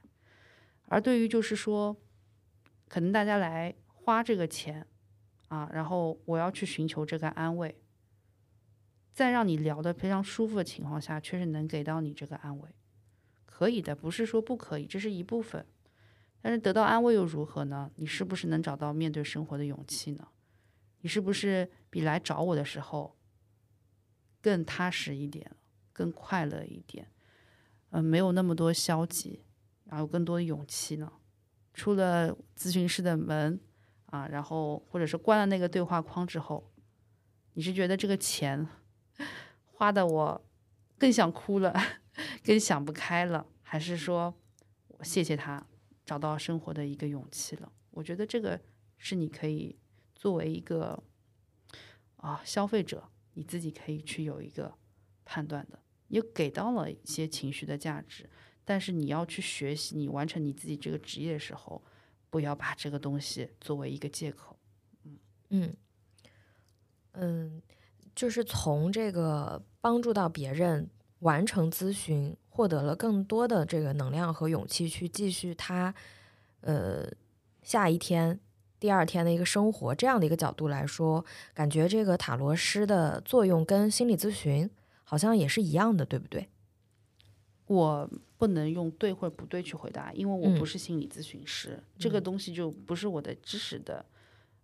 [0.85, 1.95] 而对于就是说，
[2.87, 4.87] 可能大家来花这个钱
[5.49, 7.79] 啊，然后我要去寻求这个安慰。
[9.13, 12.69] 在让你聊得非常舒服的情况下，确实能给到你这个安慰，
[13.45, 15.65] 可以的，不是说不可以，这是一部分。
[16.41, 17.91] 但是得到安慰又如何呢？
[17.97, 20.27] 你是不是能找到面对生活的勇气呢？
[21.01, 23.17] 你是不是比来找我的时候
[24.41, 25.51] 更踏实一点，
[25.91, 27.07] 更快乐一点？
[27.89, 29.43] 嗯、没有那么多消极，
[29.85, 31.11] 然后更多的勇气呢？
[31.73, 33.59] 出了咨询室的门
[34.05, 36.71] 啊，然后或者是关了那个对话框之后，
[37.53, 38.65] 你是觉得这个钱
[39.79, 40.45] 花的我
[40.97, 41.73] 更想哭了，
[42.43, 44.37] 更想不开了，还是说
[45.03, 45.65] 谢谢他
[46.05, 47.71] 找到生活的一个勇气了？
[47.91, 48.59] 我觉得这个
[48.97, 49.79] 是你可以
[50.13, 51.01] 作为一个
[52.17, 54.75] 啊消费者，你自己可以去有一个
[55.23, 55.79] 判断的。
[56.09, 58.29] 你给到了一些情绪的价值，
[58.65, 61.81] 但是你要去学习，你完成你自己这个职业的时候，
[62.29, 64.59] 不要把这个东西作为一个借口。
[65.51, 65.73] 嗯
[67.13, 67.61] 嗯，
[68.19, 70.89] 就是从这个帮助到别人
[71.19, 75.95] 完成咨询，获得了更多的这个能量和勇气去继续他
[76.59, 77.09] 呃
[77.63, 78.37] 下一天、
[78.77, 84.69] 第二天的一个生活，这样的一个角度来说，感觉这个塔罗师的作用跟心理咨询
[85.05, 86.49] 好像也是一样的，对不对？
[87.67, 90.65] 我不能用对或者不对去回答，因为我不嗯。
[90.65, 94.03] 是心理咨询师，这个东西就不是我的知识的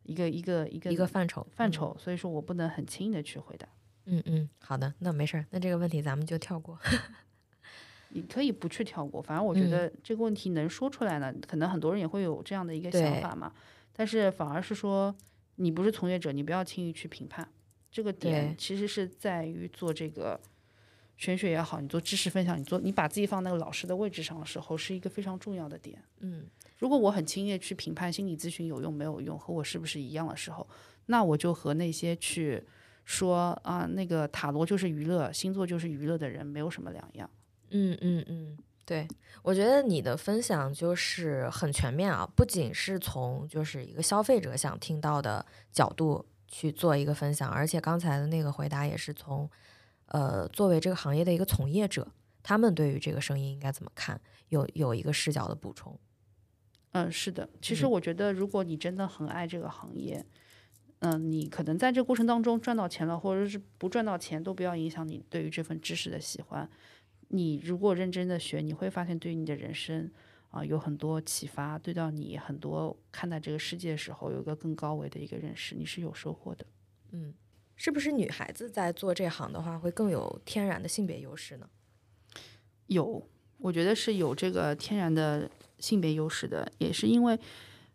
[0.06, 3.68] 一个一个一个一个范畴，范畴，所以说我不能很轻易的去回答。
[4.06, 6.78] 嗯嗯，好的，那没事儿，那这个问题咱们就跳过。
[8.10, 13.52] 你可以不去跳过，反正我觉嗯得这个问题能说出来呢，可能很多人也会有这样的一个想法嘛。
[13.92, 15.14] 但是反而是说，
[15.56, 17.48] 你不是从业者，你不要轻易去评判。
[17.92, 20.40] 这个点其实是在于做这个
[21.18, 26.02] 玄学也好，你做知识分享，你做你把自己放那个老师的位置上的时候，是一个非常重要的点。
[26.20, 26.46] 嗯
[26.78, 30.68] 如果我很轻易去评判心理咨询有用没有用，和我是不是一样的时候，
[31.06, 32.64] 那我就和那些去
[33.06, 37.30] 说啊那个塔罗就是娱乐，星座就是娱乐的人没有什么两样。
[37.70, 39.08] 嗯嗯嗯，对，
[39.42, 49.50] 我觉得你的分享就是很全面啊，不仅是从就是一个消费者想听到的角度去做一个分享，而且刚才的那个回答也是从
[50.08, 52.08] 呃作为这个行业的一个从业者，
[52.44, 54.20] 他们对于这个声音应该怎么看，
[54.50, 55.98] 有有一个视角的补充。
[56.96, 57.50] 嗯，是的。
[57.62, 60.26] 其实嗯我觉得，如果你真的很爱这个行业，
[61.00, 66.70] 嗯，你可能在这个过程当中赚到钱了，或者是不赚到钱，都不要影响你对于这份知识的喜欢。
[67.28, 70.10] 你如果认真的学，你会发现对于你的人生
[70.52, 76.66] 啊、有很多启发，对到你很多看待这个世界的时候有一个更高维的一个认识，你是有收获的。
[77.12, 77.34] 嗯，
[77.76, 81.70] 是不是女孩子在做这行的话，会更有天然的性别优势呢？
[82.88, 83.22] 有，
[83.58, 85.50] 我觉得是有这个天然的
[85.80, 87.40] 性别优势的，也是因为，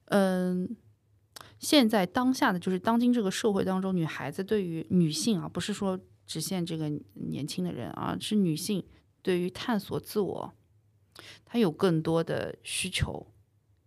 [0.07, 0.77] 嗯，
[1.59, 8.85] 现在当下的就是当今这个社会当中，女孩子对于女性啊，不是说只限这个年轻的人啊，是女性
[9.23, 10.53] 对于探索自我，
[11.45, 13.27] 她有更多的需求，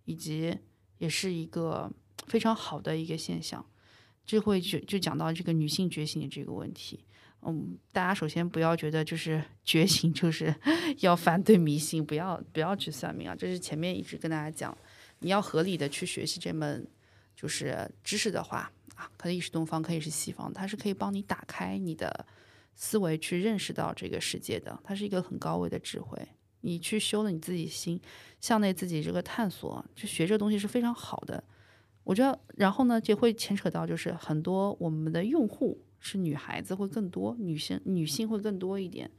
[0.06, 0.58] 以及
[0.98, 1.92] 也是一个
[2.28, 3.66] 非常好的一个现象。
[4.26, 7.04] 这会就就讲到这个女性觉醒的这个问题。
[7.46, 10.54] 嗯，大家首先不要觉得就是觉醒就是
[11.00, 13.36] 要反对迷信，不要不要去算命啊！
[13.36, 14.78] 这是前面一直跟大家讲，
[15.20, 16.88] 你要合理的去学习这门
[17.36, 22.26] 就是知识的话啊，可以是东方，可以是西方，它是可以帮你打开你的
[22.76, 26.18] 思维，去认识到这个世界的，它是一个很高维的智慧。
[26.62, 28.00] 你去修了你自己心，
[28.40, 31.44] 向内自己这个探索，去学这东西是非常好的。
[32.06, 39.10] 我觉得，然后呢，就会牵扯到就是很多我们的用户是女孩子会更多，女性女性会更多一点，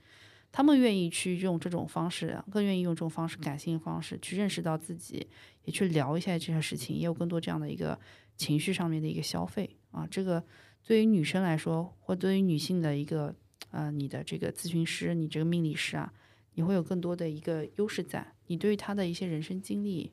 [0.52, 5.26] 她们愿意去用这种方式，更愿意用这种方式感性的方式去认识到自己，
[5.64, 7.98] 也去聊一下这些事情，也有更多这样的一个
[8.36, 10.06] 情绪上面的一个消费啊。
[10.10, 10.44] 这个
[10.84, 13.34] 对于女生来说，或对于女性的一个
[13.70, 16.12] 呃，你的这个咨询师，你这个命理师啊，
[16.52, 20.12] 你会有更多的一个优势在，你对于她的一些人生经历。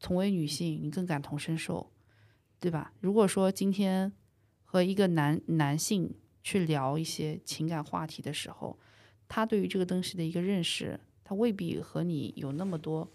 [0.00, 1.90] 同为女性，你更感同身受，
[2.60, 2.92] 对吧？
[3.00, 4.12] 如果说今天
[4.74, 8.76] 和一个男男性去聊一些情感话题的时候，
[9.28, 13.08] 他对于这个东西的一个认识，他未必和你有那么多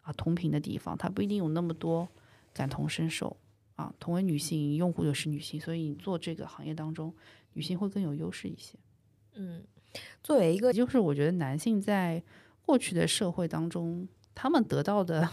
[0.00, 2.08] 啊同频的地方，他不一定有那么多
[2.54, 3.36] 感同身受
[3.76, 3.92] 啊。
[4.00, 7.14] 同为女性，用户又是女性，所以你做这个行业当中，
[7.52, 8.78] 女性会更有优势一些。
[9.34, 9.62] 嗯，
[10.22, 12.22] 作为一个就是我觉得男性在
[12.62, 15.28] 过去的社会当中，他们得到的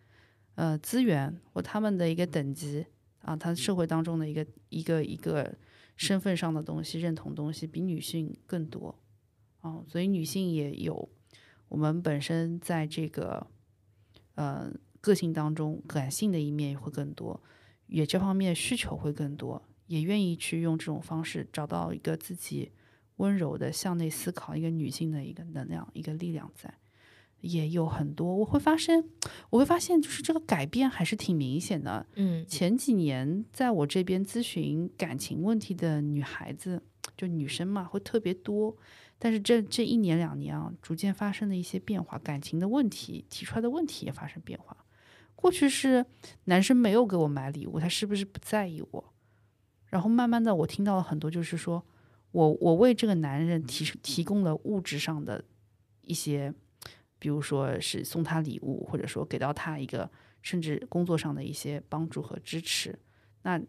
[0.56, 2.84] 呃资源或他们的一个等级
[3.28, 5.54] 啊，他社会当中的一个一个一个
[5.96, 8.98] 身份上的东西、认同东西，比女性更多
[9.60, 11.08] 啊，所以女性也有
[11.68, 13.46] 我们本身在这个
[14.34, 14.72] 呃
[15.02, 17.42] 个性当中感性的一面也会更多，
[17.86, 22.72] 也这方面需求会更多，也愿意去用这种方式找到一个自己。
[23.18, 26.72] 温柔的向内思考，一个女性的一个能量、一个力量在，
[27.40, 28.34] 也有很多。
[28.34, 29.04] 我会发现，
[29.50, 32.06] 我会发现，就是这个改变还是挺明显的。
[32.16, 36.82] 嗯前几年在我这边咨询感情问题的女孩子，
[37.16, 38.76] 就女生嘛，会特别多。
[39.18, 44.76] 但是这这一年两年啊，逐渐发生了一些变化，感情的问题提出来的问题也发生变化。
[45.34, 46.04] 过去是
[46.44, 49.12] 男生没有给我买礼物，他是不是不在意我？
[49.86, 51.84] 然后慢慢的，我听到了很多，就是说
[52.32, 55.44] 我我为这个男人提提供了物质上的
[56.02, 56.52] 一些，
[57.18, 60.10] 比如说是送他礼物，或者说给到他一个
[60.42, 62.98] 甚至工作上的一些帮助和支持。
[63.42, 63.60] 那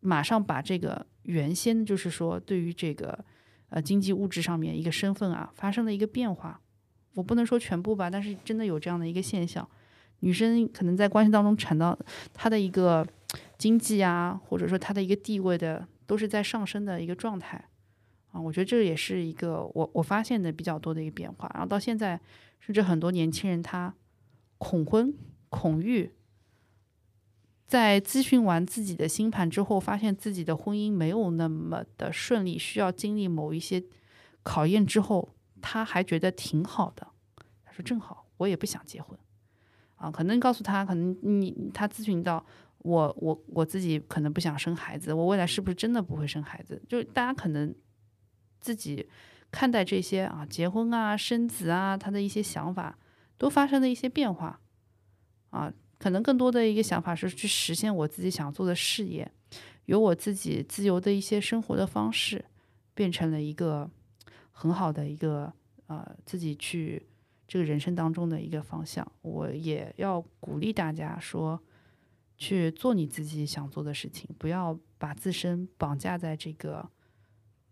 [0.00, 3.24] 马上把这个原先就是说对于这个
[3.70, 6.60] 呃经济物质上面一个身份啊发生了一个变化。
[7.14, 9.66] 我不能说全部吧，但是真的有这样的一个现象。
[10.20, 11.96] 女生可能在关系当中产到
[12.32, 13.06] 她的一个
[13.56, 17.64] 经济啊，或者说她的一个地位的，都是在上升的一个状态
[18.34, 18.40] 啊。
[18.40, 21.48] 我觉得这也是一个我我发现的比较多的一个变化。
[21.54, 22.20] 然后到现在，
[22.58, 23.94] 甚至很多年轻人他
[24.58, 25.14] 恐婚、
[25.48, 26.12] 恐育，
[27.66, 33.82] 在咨询完自己的星盘之后，发现自己的婚姻没有那么的顺利，需要经历某一些
[34.42, 37.06] 考验之后，他还觉得挺好的。
[37.64, 39.18] 他说：“正好，我也不想结婚。”
[39.96, 42.44] 啊，可能告诉他，可能你他咨询到
[42.78, 46.80] 我，我我自己可能不想生孩子，我未来是不是真的不会生孩子？
[46.86, 47.74] 就大家可能
[48.64, 49.06] 自己
[49.50, 52.98] 看待这些啊，结婚啊、生子啊，他的一些想法
[53.36, 54.58] 都发生了一些变化
[55.50, 59.30] 啊，可能更多的一个想法是去实现我自己想做的事业，
[59.84, 62.42] 有我自己自由的一些生活的方式，
[62.94, 63.90] 变成了一个
[64.50, 65.52] 很好的一个
[65.88, 67.06] 呃自己去。
[67.46, 71.62] 这个人生当中的一个方向，我也要鼓励大家说，
[72.38, 76.88] 去做你自己想做的事情，不要把自身绑架在这个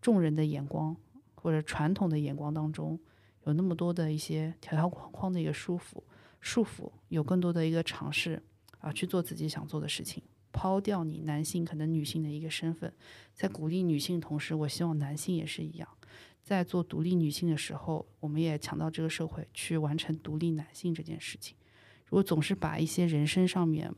[0.03, 0.93] 众人的眼光
[1.33, 2.99] 或者传统的眼光当中，
[3.45, 6.03] 有那么多的一些条条框框的一个束缚，
[6.41, 8.43] 束缚，有更多的一个尝试
[8.79, 10.21] 啊，去做自己想做的事情，
[10.51, 12.93] 抛掉你男性可能女性的一个身份，
[13.33, 15.87] 在鼓励女性同时，我希望男性也是一样。
[16.41, 21.55] 在做独立女性的时候，我们也强调这个社会去完成独立男性这件事情。
[22.07, 23.89] 如果总是把一些人生上面、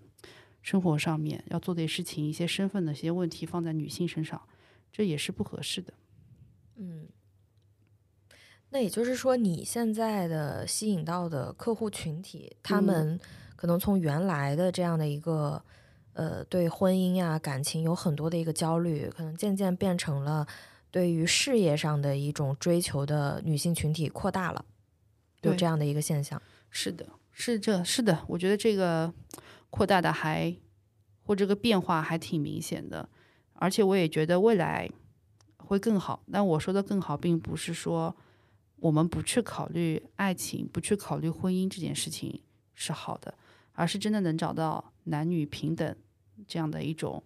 [0.61, 4.39] 生活上面要做的事情、一些身份的一些问题放在女性身上，
[4.95, 5.93] 这也是不合适的。
[6.77, 7.09] 嗯，
[8.69, 13.19] 那也就是说，你现在的吸引到的客户群体，他们
[13.57, 15.61] 可能从原来的这样的一个
[16.13, 20.47] 呃对婚姻呀、感情有很多的一个焦虑，可能渐渐变成了。
[20.89, 24.63] 对于事业上的一种追求的女性群体扩大了，
[25.41, 26.41] 有这样的一个现象。
[26.69, 29.13] 是的，是这，是的，我觉得这个
[29.69, 30.55] 扩大的还
[31.25, 33.09] 或这个变化还挺明显的，
[33.55, 34.89] 而且我也觉得未来
[35.57, 36.23] 会更好。
[36.31, 38.15] 但我说的更好，并不是说
[38.77, 42.41] 我们不去考虑爱情、不去考虑婚姻这件事情
[42.73, 43.33] 是好的，
[43.73, 45.95] 而是真的能找到男女平等
[46.47, 47.23] 这样的一种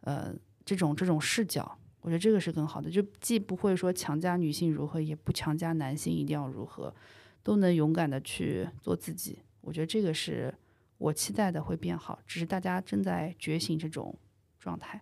[0.00, 0.34] 呃
[0.64, 1.78] 这种这种视角。
[2.00, 6.94] 我觉得这个是更好的，就既不会说强加女性如何，也不强加男性一定要如何，
[7.42, 9.38] 都能勇敢的去做自己。
[9.62, 10.54] 我觉得这个是
[10.98, 14.14] 我期待的会变好，只是大家正在觉醒这种
[14.58, 15.00] 状态。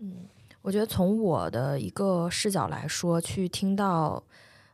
[0.00, 0.26] 嗯，
[0.62, 4.22] 我觉得从我的一个视角来说，去听到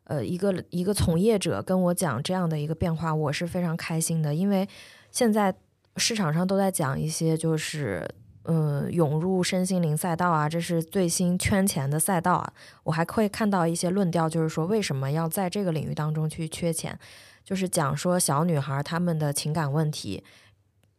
[0.05, 4.69] 呃一个一个从业者跟我讲这样的一个变化，我是非常开心的，因为
[5.11, 5.55] 现在
[5.97, 8.09] 市场上都在讲一些就是。
[8.47, 12.53] 嗯，涌入身心灵赛道啊，这是最新圈钱的赛道啊。
[12.83, 16.99] 我还会看到一些论调，就是说为什么要在这个领域当中去缺钱，
[17.43, 20.23] 就是讲说小女孩她们的情感问题，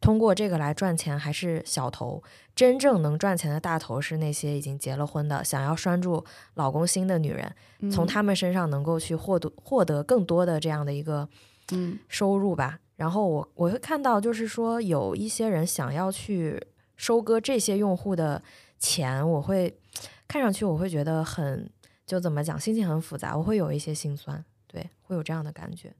[0.00, 2.22] 通过这个来赚钱还是小头，
[2.54, 6.24] 真正能赚钱的大头是那些已经结了婚的，想要拴住
[6.54, 7.54] 老公心的女人，
[7.90, 11.28] 从他们身上能够去获得获得更多的这样的一个
[11.72, 12.78] 嗯收入吧。
[12.96, 16.60] 然后我我会看到，就是说有一些人想要去。
[16.98, 18.42] 收割这些用户的
[18.78, 19.78] 钱，我会
[20.26, 21.70] 看上去我会觉得很，
[22.06, 25.94] 就怎么讲，心情很复杂，我会有一些心酸，对，会有这样的感觉。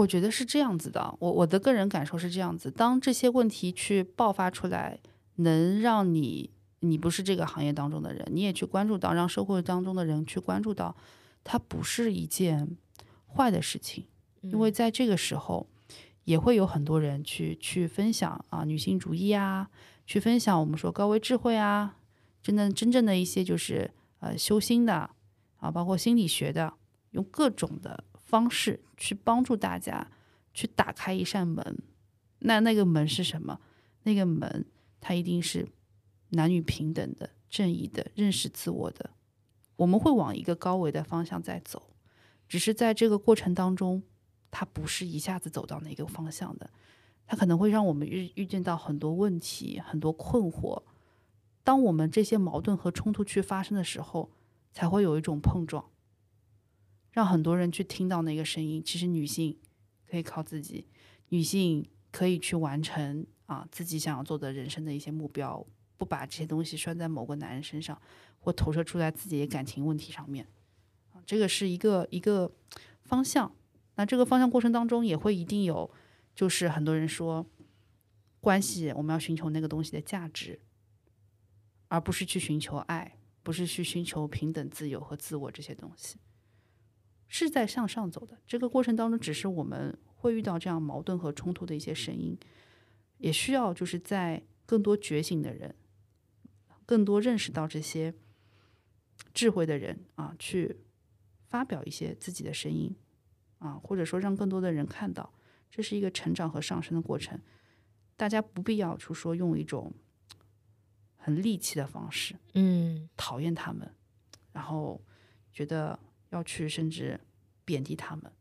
[0.00, 4.98] 嗯，我觉得是这样子的，我我的个人感受是这样子，当这些问题去爆发出来，
[5.36, 6.50] 能让你，
[6.80, 10.96] 你不是这个行业当中的人，你也去关注到，让社会当中的人去关注到，
[11.44, 12.76] 它不是一件
[13.26, 14.06] 坏的事情，
[14.40, 15.66] 因为在这个时候。
[16.24, 19.68] 也会有很多人去去分享啊，女性主义啊，
[20.06, 21.96] 去分享我们说高维智慧啊，
[22.40, 23.90] 真的真正的一些就是
[24.20, 25.10] 呃修心的
[25.56, 26.74] 啊，包括心理学的，
[27.12, 30.06] 用各种的方式去帮助大家
[30.54, 31.78] 去打开一扇门。
[32.40, 33.60] 那那个门是什么？
[34.04, 34.64] 那个门
[35.00, 35.68] 它一定是
[36.30, 39.10] 男女平等的、正义的、认识自我的。
[39.76, 41.90] 我们会往一个高维的方向在走，
[42.48, 44.02] 只是在这个过程当中。
[44.52, 46.68] 它不是一下子走到那个方向的，
[47.24, 50.82] 它可能会让我们遇遇见到很多问题、很多困惑。
[51.62, 54.28] 当我们这些矛盾和冲突去发生的时候，
[54.72, 55.84] 才会有一种碰撞，
[57.12, 58.82] 让很多人去听到那个声音。
[58.82, 59.56] 其实女性
[60.08, 60.86] 可以靠自己，
[61.28, 65.66] 女性可以去完成啊自己想要做的人生的一些目标，
[65.96, 68.00] 不把这些东西拴在某个男人身上，
[68.38, 70.46] 或投射出来自己的感情问题上面。
[71.12, 72.50] 啊，这个是一个一个
[73.02, 73.52] 方向。
[73.96, 75.90] 那这个方向过程当中，也会一定有，
[76.34, 77.46] 就是很多人说，
[78.40, 80.60] 关系我们要寻求那个东西的价值，
[81.88, 83.16] 而不是去寻求爱。
[83.42, 86.18] 不是去寻求平等、自由和自我这些东西，
[87.30, 88.36] 是在向上走的。
[88.46, 92.38] 这个过程当中，只是我们会遇到这样矛盾和冲突的一些声音，
[93.16, 95.74] 也需要就是在更多觉醒的人，
[96.84, 98.12] 更多认识到这些
[99.32, 100.76] 智慧的人啊，去
[101.48, 102.94] 发表一些自己的声音
[103.60, 105.32] 啊，或者说让更多的人看到，
[105.70, 107.40] 这是一个成长和上升的过程。
[108.16, 109.94] 大家不必要去说用一种。
[111.22, 113.94] 很戾气的方式，嗯，讨厌他们，
[114.52, 114.98] 然后
[115.52, 116.00] 觉得
[116.30, 117.20] 要去甚至
[117.64, 118.32] 贬低他们。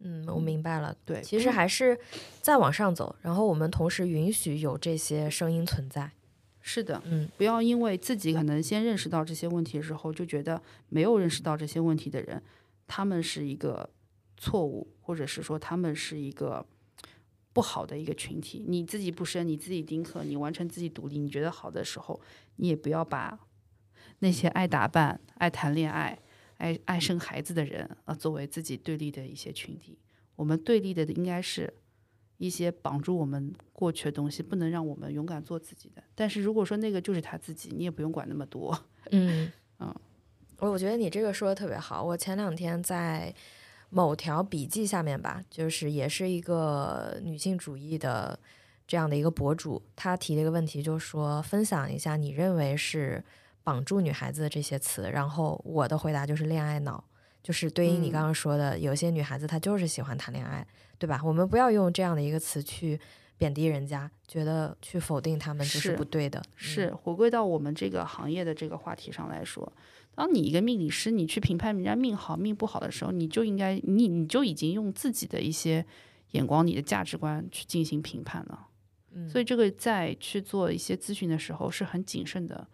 [0.00, 0.96] 嗯，我明白了。
[1.04, 1.98] 对，其实还是
[2.40, 6.10] 再往上走，然后我们同时允许有这些声音存在。
[6.60, 12.42] 是的，嗯，不要因为自己可能先认识到这些问题的时候，就觉得没有认识到这些问题的人，
[12.86, 13.90] 他们是一个
[14.36, 16.66] 错误，或者是说他们是一个。
[17.52, 22.20] 不好的一个群体，你自己不生，你自己丁克，你完成自己独立，你觉得好的时候，
[22.54, 23.36] 你也不要把
[24.20, 26.18] 那些爱打扮、爱谈恋爱、
[26.56, 29.98] 爱爱生孩子的人啊作为自己对立的一些群体。
[30.36, 31.70] 我们对立的应该是
[32.38, 36.02] 一些绑住我们过去的东西，不能让我们勇敢做自己的。
[36.14, 38.78] 但是如果说那个就是他自己，你也不用管那么多。
[39.12, 39.94] 嗯嗯，
[40.58, 42.02] 我我觉得你这个说的特别好。
[42.02, 43.34] 我前两天在。
[43.92, 48.38] 某条笔记下面吧，就是也是一个女性主义的
[48.86, 53.24] 这样的一个博主，她提了一个问题，就是说分享一下你认为是
[53.70, 55.08] 绑住女孩子的这些词。
[55.12, 57.04] 然后我的回答就是恋爱脑，
[57.40, 60.66] 就是对应你刚刚说的，有些女孩子她就是喜欢谈恋爱，
[60.98, 61.20] 对吧？
[61.22, 62.98] 我们不要用这样的一个词去
[63.38, 66.42] 贬低人家，觉得去否定他们就是不对的。
[66.56, 69.72] 是回归到我们这个行业的这个话题上来说。
[70.12, 75.86] 当你一个命理师，你去评判人家命好命不好的时候，你就应该你你就已经用自己的一些
[76.32, 78.66] 眼光、你的价值观去进行评判了。
[79.12, 82.66] 嗯，所以这个在去做一些咨询的时候是很谨慎的，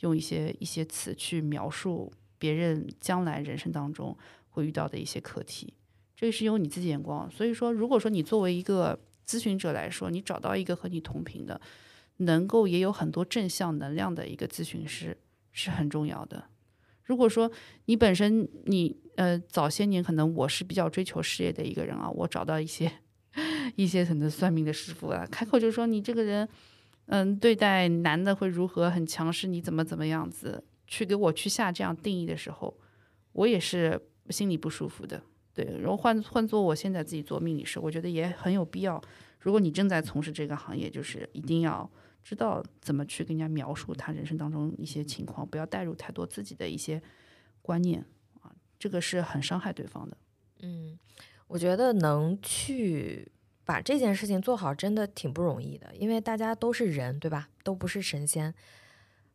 [0.00, 4.16] 用一些一些词去描述别人将来人生当中
[4.48, 5.74] 会遇到的一些课题。
[6.16, 7.30] 这个是用你自己眼光。
[7.30, 11.60] 所以说，如果说你作为一个咨询者来说，你找到一个和你同频的，
[12.18, 15.16] 能够也有很多正向能量的一个咨询师
[15.52, 16.44] 是很重要的。
[17.04, 17.50] 如果说
[17.86, 22.90] 你本身你呃早些年可能我是比较追求事业的一个人啊，我找到一些
[23.76, 26.46] 一些可能算命的师傅啊，开口就说你这个人
[27.08, 32.74] 嗯对待男的会如何很强势，你怎么怎么样子去给我去下这样定义的时候，
[33.32, 35.22] 我也是心里不舒服的。
[35.52, 39.02] 对，然后换换做我现在自己做命理师，我觉得也很有必要。
[39.40, 41.90] 如果你正在从事这个行业，就是一定要。
[42.20, 47.00] 知道怎么去跟人家描述他人生当中一些情况，不要带入太多自己的一些
[47.62, 48.04] 观念
[48.42, 50.16] 啊，这个是很伤害对方的。
[50.60, 50.98] 嗯，
[51.46, 53.26] 我觉得能去
[53.68, 57.50] 把这件事情做好，真的挺不容易的，因为大家都是人，对吧？
[57.62, 58.54] 都不是神仙，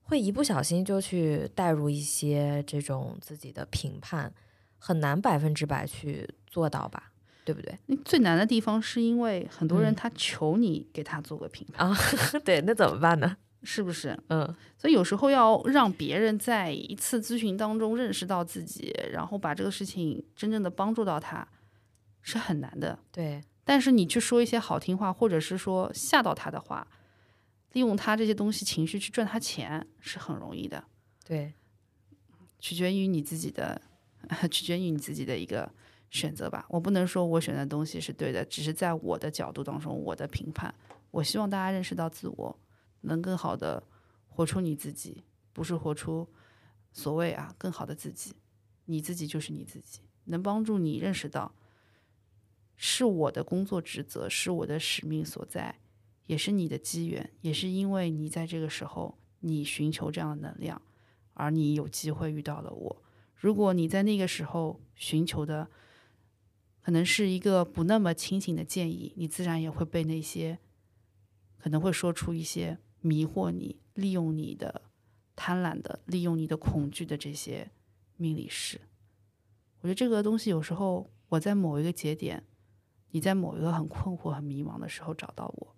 [0.01, 4.34] 会一不小心就去带入一些这种自己的评判，
[4.80, 7.11] 很难百分之百去做到吧。
[7.45, 7.77] 对不对？
[8.05, 11.95] 最难的地方是因为很多人他求你给他做个评判啊，
[12.43, 13.35] 对，那怎么办呢？
[13.64, 14.18] 是不是？
[14.30, 21.45] 嗯，所以有时候要让别人在一次咨询当中认识到自己，然后把这个事情真正的帮助到他，
[22.22, 22.97] 是很难的。
[23.11, 26.88] 对，但是你去说一些好听话，或者是说吓到他的话，
[27.72, 30.84] 利用他这些东西情绪去赚他钱，是很容易的。
[31.26, 31.53] 对，
[32.60, 33.81] 取决于你自己的，
[34.52, 35.72] 取决于你自己的一个。
[36.14, 40.72] 选择吧，我不能说我选的东西是对的，只是在我的角度当中，我的评判。
[41.10, 42.60] 我希望大家认识到自我，
[43.02, 43.81] 能更好的
[44.27, 45.23] 活出你自己，
[45.53, 46.30] 不是活出
[46.91, 48.35] 所谓啊更好的自己。
[48.85, 51.52] 你自己就是你自己，能帮助你认识到，
[52.85, 55.80] 是我的工作职责，是我的使命所在，
[56.26, 60.81] 也是你的机缘，也是因为你在这个时候你寻求这样的能量，
[61.34, 63.03] 而你有机会遇到了我。
[63.35, 65.69] 如果你在那个时候寻求的，
[66.81, 70.60] 可能是一个不那么清醒的建议，你自然也会被那些
[71.57, 74.81] 可能会说出一些迷惑你、利用你的
[75.38, 77.72] 贪婪的、利用你的恐惧的这些
[78.18, 78.81] 命理师。
[79.80, 82.43] 我觉得这个东西有时候我在某一个节点，
[83.14, 85.76] 你在某一个很困惑、很迷茫的时候找到我，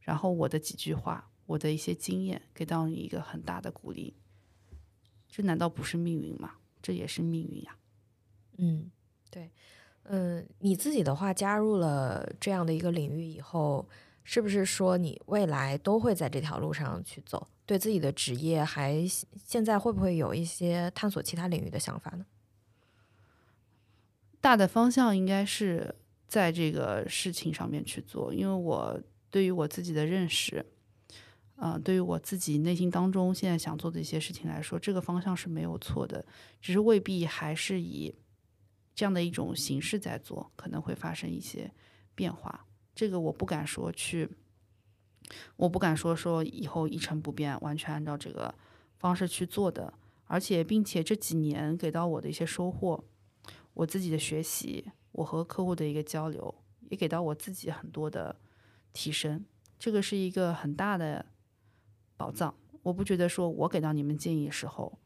[0.00, 4.14] 然后我的几句话、我的一些经验给到你一个很大的鼓励，
[5.26, 6.56] 这难道不是命运吗？
[6.82, 7.78] 这也是命运呀。
[8.58, 8.90] 嗯，
[9.30, 9.50] 对，
[10.02, 13.88] 嗯，你自己的话加入了这样的一个领域以后，
[14.22, 17.48] 是不是说你未来都会在这条路上去走？
[17.64, 22.26] 对自己的职业还现在会不会有一些探索其他领域的想法呢？
[24.42, 25.94] 大的方向应该是
[26.34, 29.00] 在这个事情上面去做，因为我
[29.30, 30.66] 对于我自己的认识，
[31.54, 36.26] 啊、对于我自己内心当中现在想做的一些事情来说，这个方向是没有错的，
[36.60, 38.12] 只是未必还是以
[38.96, 41.70] 这样的一种形式在做，可能会发生一些
[42.16, 42.66] 变化。
[42.96, 44.28] 这个我不敢说去，
[45.54, 48.52] 我不敢说说以后一成不变，完全按照这个
[48.98, 49.94] 方式去做的。
[50.26, 53.04] 而且，并且这几年给到我的一些收获，
[53.74, 56.52] 我自己的学习，我和客户的一个交流，
[56.90, 58.34] 也给到我自己很多的
[58.92, 59.44] 提升。
[59.78, 61.24] 这个是一个很大的
[62.16, 62.52] 宝藏。
[62.82, 64.98] 我不觉得说我给到你们建议的时候，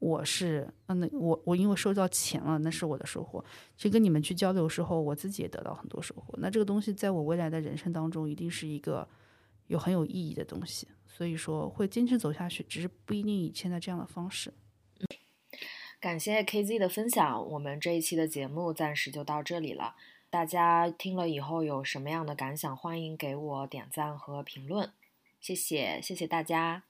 [0.00, 3.42] 我是嗯，那我我因为收到钱了，那是我的收获。
[3.76, 6.34] 其实跟你们去交流时候，我自己也得到很多收获。
[6.38, 9.08] 那这个东西在我未来的人生当中，一定是一个
[9.68, 10.88] 有很有意义的东西。
[11.06, 14.52] 所以说会坚持走下去，只是不一定以现在这样的方式。
[16.02, 19.94] 感谢 KZ 的分享，我们这一期的节目暂时就到这里了。
[20.28, 24.90] 大家听了以后有什么样的感想，欢迎给我点赞和评论，
[25.40, 26.82] 谢谢，谢谢大家。